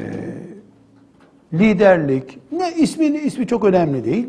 liderlik, 1.52 2.38
ne 2.52 2.72
ismini 2.74 3.18
ismi 3.18 3.46
çok 3.46 3.64
önemli 3.64 4.04
değil. 4.04 4.28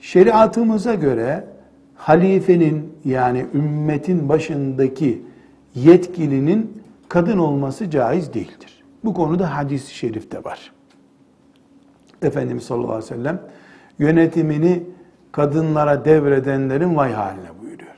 Şeriatımıza 0.00 0.94
göre 0.94 1.44
halifenin 1.94 2.92
yani 3.04 3.46
ümmetin 3.54 4.28
başındaki 4.28 5.22
yetkilinin 5.74 6.82
kadın 7.08 7.38
olması 7.38 7.90
caiz 7.90 8.34
değildir. 8.34 8.84
Bu 9.04 9.14
konuda 9.14 9.56
hadis-i 9.56 9.94
şerifte 9.94 10.44
var. 10.44 10.72
Efendimiz 12.22 12.62
sallallahu 12.62 12.92
aleyhi 12.92 13.04
ve 13.04 13.16
sellem 13.16 13.40
yönetimini 13.98 14.82
kadınlara 15.32 16.04
devredenlerin 16.04 16.96
vay 16.96 17.12
haline 17.12 17.48
buyuruyor. 17.62 17.94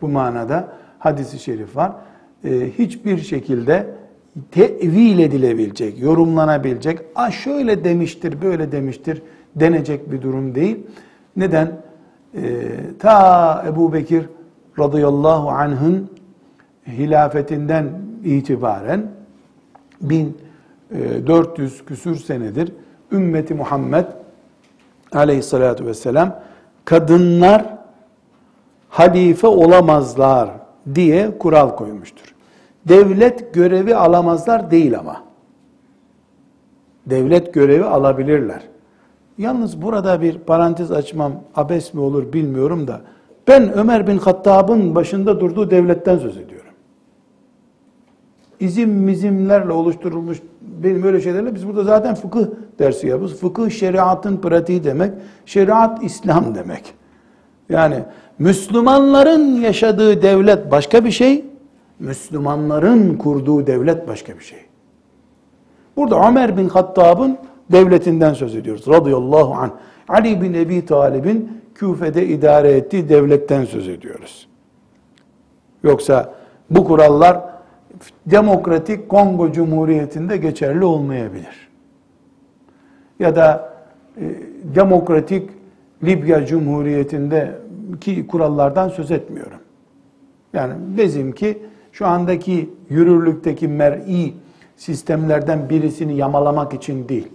Bu 0.00 0.08
manada 0.08 0.72
hadisi 0.98 1.38
şerif 1.38 1.76
var. 1.76 1.92
Ee, 2.44 2.70
hiçbir 2.78 3.18
şekilde 3.18 3.93
tevil 4.50 5.18
edilebilecek, 5.18 6.00
yorumlanabilecek, 6.00 7.00
a 7.14 7.30
şöyle 7.30 7.84
demiştir, 7.84 8.42
böyle 8.42 8.72
demiştir 8.72 9.22
denecek 9.56 10.12
bir 10.12 10.22
durum 10.22 10.54
değil. 10.54 10.78
Neden? 11.36 11.72
Ee, 12.34 12.62
ta 12.98 13.64
Ebu 13.68 13.92
Bekir 13.92 14.24
radıyallahu 14.78 15.50
anh'ın 15.50 16.10
hilafetinden 16.86 17.90
itibaren 18.24 19.06
1400 20.00 21.80
e, 21.80 21.84
küsür 21.84 22.16
senedir 22.16 22.72
ümmeti 23.12 23.54
Muhammed 23.54 24.04
aleyhissalatu 25.12 25.86
vesselam 25.86 26.40
kadınlar 26.84 27.64
halife 28.88 29.46
olamazlar 29.46 30.50
diye 30.94 31.38
kural 31.38 31.76
koymuştur. 31.76 32.33
Devlet 32.88 33.54
görevi 33.54 33.96
alamazlar 33.96 34.70
değil 34.70 34.98
ama. 34.98 35.22
Devlet 37.06 37.54
görevi 37.54 37.84
alabilirler. 37.84 38.62
Yalnız 39.38 39.82
burada 39.82 40.22
bir 40.22 40.38
parantez 40.38 40.92
açmam 40.92 41.32
abes 41.54 41.94
mi 41.94 42.00
olur 42.00 42.32
bilmiyorum 42.32 42.88
da 42.88 43.00
ben 43.48 43.72
Ömer 43.72 44.06
bin 44.06 44.18
Hattab'ın 44.18 44.94
başında 44.94 45.40
durduğu 45.40 45.70
devletten 45.70 46.18
söz 46.18 46.36
ediyorum. 46.36 46.72
İzim 48.60 48.90
mizimlerle 48.90 49.72
oluşturulmuş 49.72 50.42
benim 50.60 51.02
öyle 51.02 51.20
şeylerle 51.20 51.54
biz 51.54 51.66
burada 51.66 51.84
zaten 51.84 52.14
fıkıh 52.14 52.46
dersi 52.78 53.06
yapıyoruz. 53.06 53.40
Fıkıh 53.40 53.70
şeriatın 53.70 54.36
pratiği 54.36 54.84
demek. 54.84 55.12
Şeriat 55.46 56.02
İslam 56.02 56.54
demek. 56.54 56.94
Yani 57.68 57.96
Müslümanların 58.38 59.60
yaşadığı 59.60 60.22
devlet 60.22 60.70
başka 60.70 61.04
bir 61.04 61.10
şey. 61.10 61.44
Müslümanların 62.04 63.16
kurduğu 63.16 63.66
devlet 63.66 64.08
başka 64.08 64.38
bir 64.38 64.44
şey. 64.44 64.58
Burada 65.96 66.28
Ömer 66.28 66.56
bin 66.56 66.68
Hattab'ın 66.68 67.38
devletinden 67.72 68.34
söz 68.34 68.56
ediyoruz. 68.56 68.88
Radıyallahu 68.88 69.54
anh. 69.54 69.70
Ali 70.08 70.42
bin 70.42 70.54
Ebi 70.54 70.86
Talib'in 70.86 71.62
Küfe'de 71.74 72.26
idare 72.26 72.72
ettiği 72.72 73.08
devletten 73.08 73.64
söz 73.64 73.88
ediyoruz. 73.88 74.48
Yoksa 75.82 76.34
bu 76.70 76.84
kurallar 76.84 77.40
demokratik 78.26 79.08
Kongo 79.08 79.52
Cumhuriyeti'nde 79.52 80.36
geçerli 80.36 80.84
olmayabilir. 80.84 81.68
Ya 83.18 83.36
da 83.36 83.74
e, 84.16 84.22
demokratik 84.74 85.50
Libya 86.04 86.46
Cumhuriyeti'nde 86.46 87.58
ki 88.00 88.26
kurallardan 88.26 88.88
söz 88.88 89.10
etmiyorum. 89.10 89.58
Yani 90.52 90.74
bizimki 90.78 91.58
şu 91.94 92.06
andaki 92.06 92.70
yürürlükteki 92.90 93.68
mer'i 93.68 94.34
sistemlerden 94.76 95.70
birisini 95.70 96.16
yamalamak 96.16 96.74
için 96.74 97.08
değil. 97.08 97.28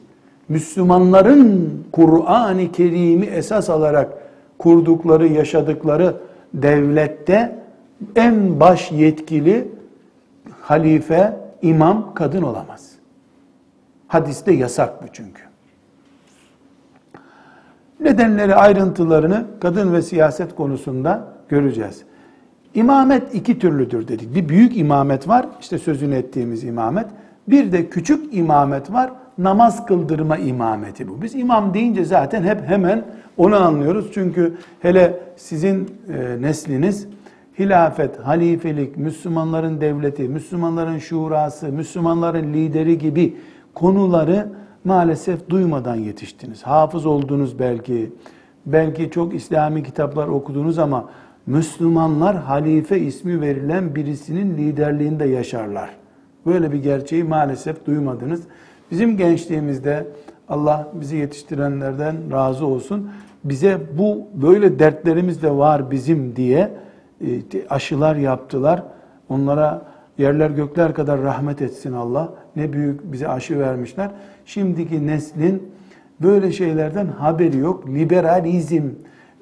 Müslümanların 0.49 1.83
Kur'an-ı 1.91 2.71
Kerim'i 2.71 3.25
esas 3.25 3.69
alarak 3.69 4.13
kurdukları, 4.57 5.27
yaşadıkları 5.27 6.15
devlette 6.53 7.59
en 8.15 8.59
baş 8.59 8.91
yetkili 8.91 9.67
halife, 10.61 11.37
imam 11.61 12.13
kadın 12.13 12.41
olamaz. 12.41 12.91
Hadiste 14.07 14.51
yasak 14.51 15.03
bu 15.03 15.07
çünkü. 15.13 15.41
Nedenleri, 17.99 18.55
ayrıntılarını 18.55 19.45
kadın 19.59 19.93
ve 19.93 20.01
siyaset 20.01 20.55
konusunda 20.55 21.27
göreceğiz. 21.49 22.08
İmamet 22.73 23.35
iki 23.35 23.59
türlüdür 23.59 24.07
dedik. 24.07 24.35
Bir 24.35 24.49
büyük 24.49 24.77
imamet 24.77 25.27
var, 25.27 25.47
işte 25.61 25.77
sözünü 25.77 26.15
ettiğimiz 26.15 26.63
imamet. 26.63 27.05
Bir 27.47 27.71
de 27.71 27.89
küçük 27.89 28.33
imamet 28.33 28.93
var, 28.93 29.11
namaz 29.37 29.85
kıldırma 29.85 30.37
imameti 30.37 31.07
bu. 31.07 31.21
Biz 31.21 31.35
imam 31.35 31.73
deyince 31.73 32.05
zaten 32.05 32.43
hep 32.43 32.61
hemen 32.67 33.05
onu 33.37 33.55
anlıyoruz. 33.55 34.09
Çünkü 34.13 34.57
hele 34.79 35.19
sizin 35.35 35.91
e, 36.13 36.41
nesliniz 36.41 37.07
hilafet, 37.59 38.19
halifelik, 38.19 38.97
Müslümanların 38.97 39.81
devleti, 39.81 40.23
Müslümanların 40.23 40.97
şurası, 40.97 41.67
Müslümanların 41.67 42.53
lideri 42.53 42.97
gibi 42.97 43.37
konuları 43.73 44.47
maalesef 44.83 45.49
duymadan 45.49 45.95
yetiştiniz. 45.95 46.63
Hafız 46.63 47.05
oldunuz 47.05 47.59
belki, 47.59 48.13
belki 48.65 49.11
çok 49.11 49.33
İslami 49.33 49.83
kitaplar 49.83 50.27
okudunuz 50.27 50.79
ama 50.79 51.09
Müslümanlar 51.49 52.37
halife 52.37 52.99
ismi 52.99 53.41
verilen 53.41 53.95
birisinin 53.95 54.57
liderliğinde 54.57 55.25
yaşarlar. 55.25 55.89
Böyle 56.45 56.71
bir 56.71 56.83
gerçeği 56.83 57.23
maalesef 57.23 57.85
duymadınız. 57.85 58.41
Bizim 58.91 59.17
gençliğimizde 59.17 60.07
Allah 60.49 60.91
bizi 60.93 61.15
yetiştirenlerden 61.15 62.15
razı 62.31 62.65
olsun. 62.65 63.09
Bize 63.43 63.81
bu 63.97 64.27
böyle 64.33 64.79
dertlerimiz 64.79 65.43
de 65.43 65.51
var 65.51 65.91
bizim 65.91 66.35
diye 66.35 66.71
e, 67.21 67.27
aşılar 67.69 68.15
yaptılar. 68.15 68.83
Onlara 69.29 69.85
yerler 70.17 70.49
gökler 70.49 70.93
kadar 70.93 71.21
rahmet 71.21 71.61
etsin 71.61 71.93
Allah. 71.93 72.33
Ne 72.55 72.73
büyük 72.73 73.11
bize 73.11 73.27
aşı 73.27 73.59
vermişler. 73.59 74.11
Şimdiki 74.45 75.07
neslin 75.07 75.63
böyle 76.21 76.51
şeylerden 76.51 77.07
haberi 77.07 77.57
yok. 77.57 77.89
Liberalizm 77.89 78.83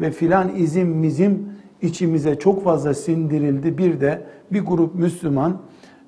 ve 0.02 0.12
filan 0.12 0.56
izim 0.56 0.88
mizim 0.88 1.57
içimize 1.82 2.40
çok 2.40 2.64
fazla 2.64 2.94
sindirildi. 2.94 3.78
Bir 3.78 4.02
de 4.02 4.24
bir 4.52 4.62
grup 4.62 4.96
Müslüman 4.96 5.58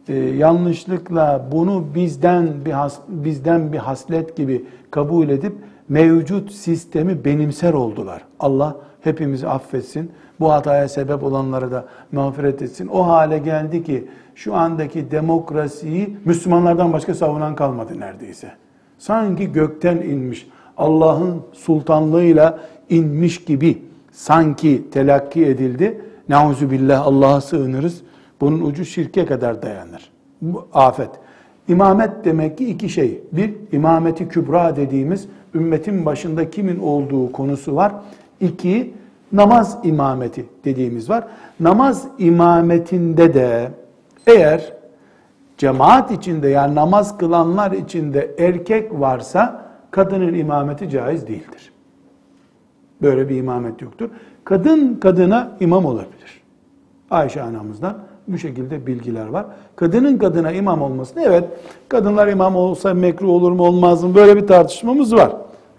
e, 0.08 0.16
yanlışlıkla 0.16 1.48
bunu 1.52 1.86
bizden 1.96 2.66
bir 2.66 2.72
has, 2.72 3.00
bizden 3.08 3.74
bir 3.74 3.78
haslet 3.78 4.38
gibi 4.38 4.66
kabul 4.92 5.30
edip 5.30 5.54
mevcut 5.90 6.52
sistemi 6.52 7.26
benimser 7.26 7.74
oldular. 7.74 8.22
Allah 8.40 8.76
hepimizi 9.02 9.48
affetsin. 9.48 10.12
Bu 10.40 10.52
hataya 10.52 10.90
sebep 10.90 11.24
olanları 11.24 11.72
da 11.72 11.86
mağfiret 12.12 12.62
etsin. 12.62 12.88
O 12.88 13.08
hale 13.08 13.38
geldi 13.38 13.84
ki 13.84 14.08
şu 14.36 14.56
andaki 14.56 15.12
demokrasiyi 15.12 16.18
Müslümanlardan 16.26 16.94
başka 16.94 17.14
savunan 17.14 17.56
kalmadı 17.56 18.00
neredeyse. 18.00 18.52
Sanki 18.98 19.52
gökten 19.52 19.98
inmiş, 19.98 20.48
Allah'ın 20.78 21.42
sultanlığıyla 21.54 22.60
inmiş 22.90 23.46
gibi 23.46 23.89
sanki 24.12 24.90
telakki 24.92 25.46
edildi. 25.46 26.02
Nauzu 26.30 26.72
billah 26.72 27.08
Allah'a 27.08 27.42
sığınırız. 27.42 28.02
Bunun 28.42 28.62
ucu 28.62 28.86
şirke 28.86 29.26
kadar 29.26 29.62
dayanır. 29.62 30.12
Bu 30.42 30.68
afet. 30.74 31.10
İmamet 31.68 32.26
demek 32.26 32.58
ki 32.58 32.70
iki 32.70 32.90
şey. 32.90 33.22
Bir, 33.32 33.54
imameti 33.72 34.28
kübra 34.28 34.76
dediğimiz 34.76 35.28
ümmetin 35.56 36.06
başında 36.06 36.50
kimin 36.50 36.80
olduğu 36.80 37.32
konusu 37.32 37.76
var. 37.76 37.94
İki, 38.42 38.94
namaz 39.32 39.78
imameti 39.84 40.46
dediğimiz 40.66 41.10
var. 41.10 41.28
Namaz 41.60 42.08
imametinde 42.18 43.34
de 43.34 43.72
eğer 44.28 44.74
cemaat 45.58 46.12
içinde 46.12 46.50
yani 46.50 46.76
namaz 46.76 47.18
kılanlar 47.18 47.72
içinde 47.72 48.36
erkek 48.40 49.00
varsa 49.00 49.66
kadının 49.92 50.34
imameti 50.34 50.90
caiz 50.90 51.28
değildir. 51.28 51.72
Böyle 53.02 53.30
bir 53.30 53.36
imamet 53.36 53.82
yoktur. 53.82 54.10
Kadın 54.44 54.96
kadına 54.96 55.52
imam 55.60 55.86
olabilir. 55.86 56.42
Ayşe 57.12 57.42
anamızdan 57.42 57.98
bu 58.28 58.38
şekilde 58.38 58.88
bilgiler 58.88 59.28
var. 59.28 59.46
Kadının 59.76 60.18
kadına 60.18 60.52
imam 60.52 60.82
olmasını 60.82 61.24
evet 61.24 61.44
kadınlar 61.90 62.28
imam 62.28 62.56
olsa 62.56 62.94
mekruh 62.94 63.30
olur 63.30 63.52
mu 63.52 63.64
olmaz 63.64 64.04
mı 64.04 64.16
böyle 64.16 64.36
bir 64.36 64.48
tartışmamız 64.48 65.16
var. 65.16 65.32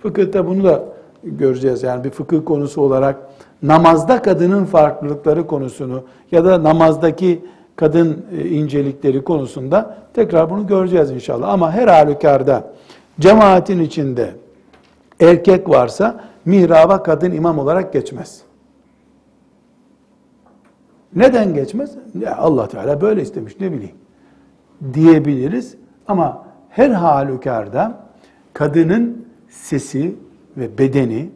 Fıkıhta 0.02 0.46
bunu 0.46 0.64
da 0.64 0.84
göreceğiz. 1.24 1.82
Yani 1.82 2.04
bir 2.04 2.10
fıkıh 2.10 2.44
konusu 2.44 2.80
olarak 2.80 3.16
namazda 3.62 4.22
kadının 4.22 4.64
farklılıkları 4.64 5.46
konusunu 5.46 6.02
ya 6.32 6.44
da 6.44 6.62
namazdaki 6.62 7.44
kadın 7.76 8.24
e, 8.38 8.48
incelikleri 8.48 9.24
konusunda 9.24 9.96
tekrar 10.14 10.50
bunu 10.50 10.66
göreceğiz 10.66 11.10
inşallah. 11.10 11.48
Ama 11.48 11.72
her 11.72 11.88
halükarda 11.88 12.64
cemaatin 13.20 13.80
içinde 13.80 14.30
erkek 15.20 15.68
varsa 15.68 16.24
mihraba 16.44 17.02
kadın 17.02 17.30
imam 17.32 17.58
olarak 17.58 17.92
geçmez. 17.92 18.42
Neden 21.14 21.54
geçmez? 21.54 21.94
Ya 22.18 22.36
Allah 22.36 22.68
Teala 22.68 23.00
böyle 23.00 23.22
istemiş 23.22 23.60
ne 23.60 23.72
bileyim 23.72 23.96
diyebiliriz. 24.94 25.76
Ama 26.08 26.46
her 26.68 26.90
halükarda 26.90 28.00
kadının 28.52 29.26
sesi 29.48 30.16
ve 30.56 30.78
bedeni 30.78 31.30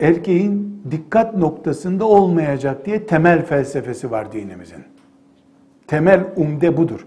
erkeğin 0.00 0.82
dikkat 0.90 1.36
noktasında 1.36 2.04
olmayacak 2.04 2.86
diye 2.86 3.06
temel 3.06 3.44
felsefesi 3.44 4.10
var 4.10 4.32
dinimizin. 4.32 4.84
Temel 5.86 6.24
umde 6.36 6.76
budur. 6.76 7.06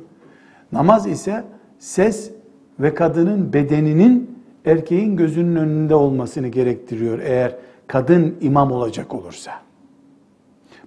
Namaz 0.71 1.07
ise 1.07 1.43
ses 1.79 2.31
ve 2.79 2.93
kadının 2.93 3.53
bedeninin 3.53 4.38
erkeğin 4.65 5.17
gözünün 5.17 5.55
önünde 5.55 5.95
olmasını 5.95 6.47
gerektiriyor 6.47 7.19
eğer 7.19 7.55
kadın 7.87 8.35
imam 8.41 8.71
olacak 8.71 9.13
olursa. 9.13 9.51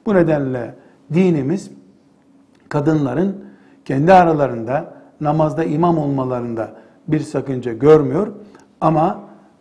Bu 0.06 0.14
nedenle 0.14 0.74
dinimiz 1.14 1.70
kadınların 2.68 3.44
kendi 3.84 4.12
aralarında 4.12 4.94
namazda 5.20 5.64
imam 5.64 5.98
olmalarında 5.98 6.70
bir 7.08 7.20
sakınca 7.20 7.72
görmüyor 7.72 8.32
ama 8.80 9.20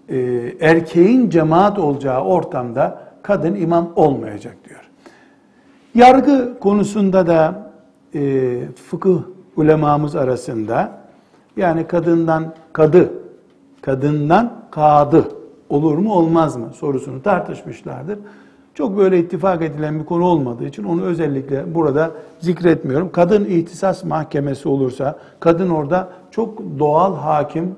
e, 0.09 0.18
erkeğin 0.59 1.30
cemaat 1.30 1.80
olacağı 1.80 2.24
ortamda 2.24 3.01
kadın 3.24 3.55
imam 3.55 3.91
olmayacak 3.95 4.57
diyor. 4.70 4.89
Yargı 5.95 6.59
konusunda 6.59 7.28
da 7.28 7.72
e, 8.16 8.59
fıkıh 8.89 9.22
ulemamız 9.55 10.16
arasında 10.16 11.01
yani 11.57 11.88
kadından 11.88 12.53
kadı, 12.74 13.14
kadından 13.82 14.53
kadı 14.71 15.27
olur 15.69 15.97
mu 15.97 16.13
olmaz 16.13 16.57
mı 16.57 16.69
sorusunu 16.73 17.21
tartışmışlardır. 17.21 18.19
Çok 18.73 18.97
böyle 18.97 19.19
ittifak 19.19 19.61
edilen 19.61 19.99
bir 19.99 20.05
konu 20.05 20.25
olmadığı 20.25 20.65
için 20.65 20.84
onu 20.84 21.01
özellikle 21.01 21.75
burada 21.75 22.11
zikretmiyorum. 22.39 23.11
Kadın 23.11 23.45
ihtisas 23.45 24.03
mahkemesi 24.03 24.69
olursa 24.69 25.19
kadın 25.39 25.69
orada 25.69 26.09
çok 26.32 26.79
doğal 26.79 27.15
hakim 27.15 27.75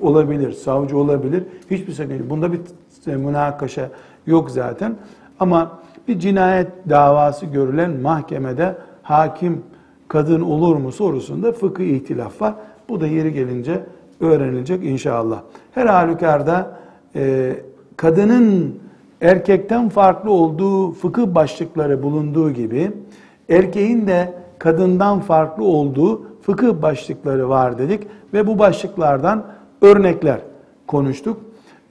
olabilir, 0.00 0.52
savcı 0.52 0.98
olabilir. 0.98 1.44
Hiçbir 1.70 1.92
sakınca. 1.92 2.30
Bunda 2.30 2.52
bir 2.52 2.60
münakaşa 3.06 3.88
yok 4.26 4.50
zaten. 4.50 4.96
Ama 5.40 5.78
bir 6.08 6.18
cinayet 6.18 6.68
davası 6.88 7.46
görülen 7.46 7.90
mahkemede 7.90 8.76
hakim 9.02 9.62
kadın 10.08 10.40
olur 10.40 10.76
mu 10.76 10.92
sorusunda 10.92 11.52
fıkıh 11.52 11.84
ihtilaf 11.84 12.42
var. 12.42 12.54
Bu 12.88 13.00
da 13.00 13.06
yeri 13.06 13.32
gelince 13.32 13.86
öğrenilecek 14.22 14.84
inşallah. 14.84 15.40
Her 15.74 15.86
halükarda 15.86 16.76
e, 17.16 17.52
kadının 17.96 18.74
erkekten 19.20 19.88
farklı 19.88 20.30
olduğu 20.30 20.92
fıkıh 20.92 21.26
başlıkları 21.26 22.02
bulunduğu 22.02 22.50
gibi 22.50 22.92
erkeğin 23.48 24.06
de 24.06 24.34
kadından 24.58 25.20
farklı 25.20 25.64
olduğu 25.64 26.22
fıkıh 26.42 26.82
başlıkları 26.82 27.48
var 27.48 27.78
dedik 27.78 28.02
ve 28.34 28.46
bu 28.46 28.58
başlıklardan 28.58 29.44
örnekler 29.82 30.38
konuştuk. 30.86 31.40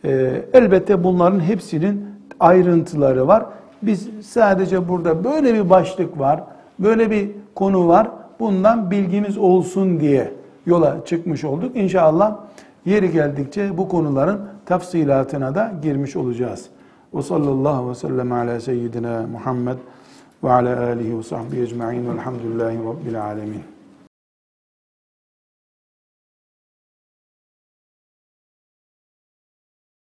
Ee, 0.06 0.42
elbette 0.54 1.04
bunların 1.04 1.40
hepsinin 1.40 2.06
ayrıntıları 2.40 3.28
var. 3.28 3.46
Biz 3.82 4.10
sadece 4.22 4.90
burada 4.90 5.24
böyle 5.24 5.54
bir 5.54 5.70
başlık 5.70 6.20
var, 6.20 6.44
böyle 6.80 7.12
bir 7.12 7.30
konu 7.56 7.88
var. 7.88 8.08
Bundan 8.40 8.92
bilgimiz 8.92 9.38
olsun 9.38 10.00
diye 10.00 10.32
yola 10.66 11.06
çıkmış 11.06 11.44
olduk. 11.44 11.76
İnşallah 11.76 12.38
yeri 12.86 13.12
geldikçe 13.12 13.78
bu 13.78 13.90
konuların 13.90 14.42
tafsilatına 14.66 15.56
da 15.56 15.74
girmiş 15.82 16.16
olacağız. 16.16 16.66
Ve 17.14 17.22
sallallahu 17.22 17.90
ve 17.90 17.96
sellem 17.96 18.32
ala 18.32 18.60
seyyidina 18.60 19.28
Muhammed 19.32 19.78
ve 20.44 20.52
ala 20.52 20.80
alihi 20.88 21.18
ve 21.18 21.24
sahbihi 21.24 21.62
ecma'in 21.62 22.10
velhamdülillahi 22.10 22.78
rabbil 22.78 23.24
alemin. 23.24 23.71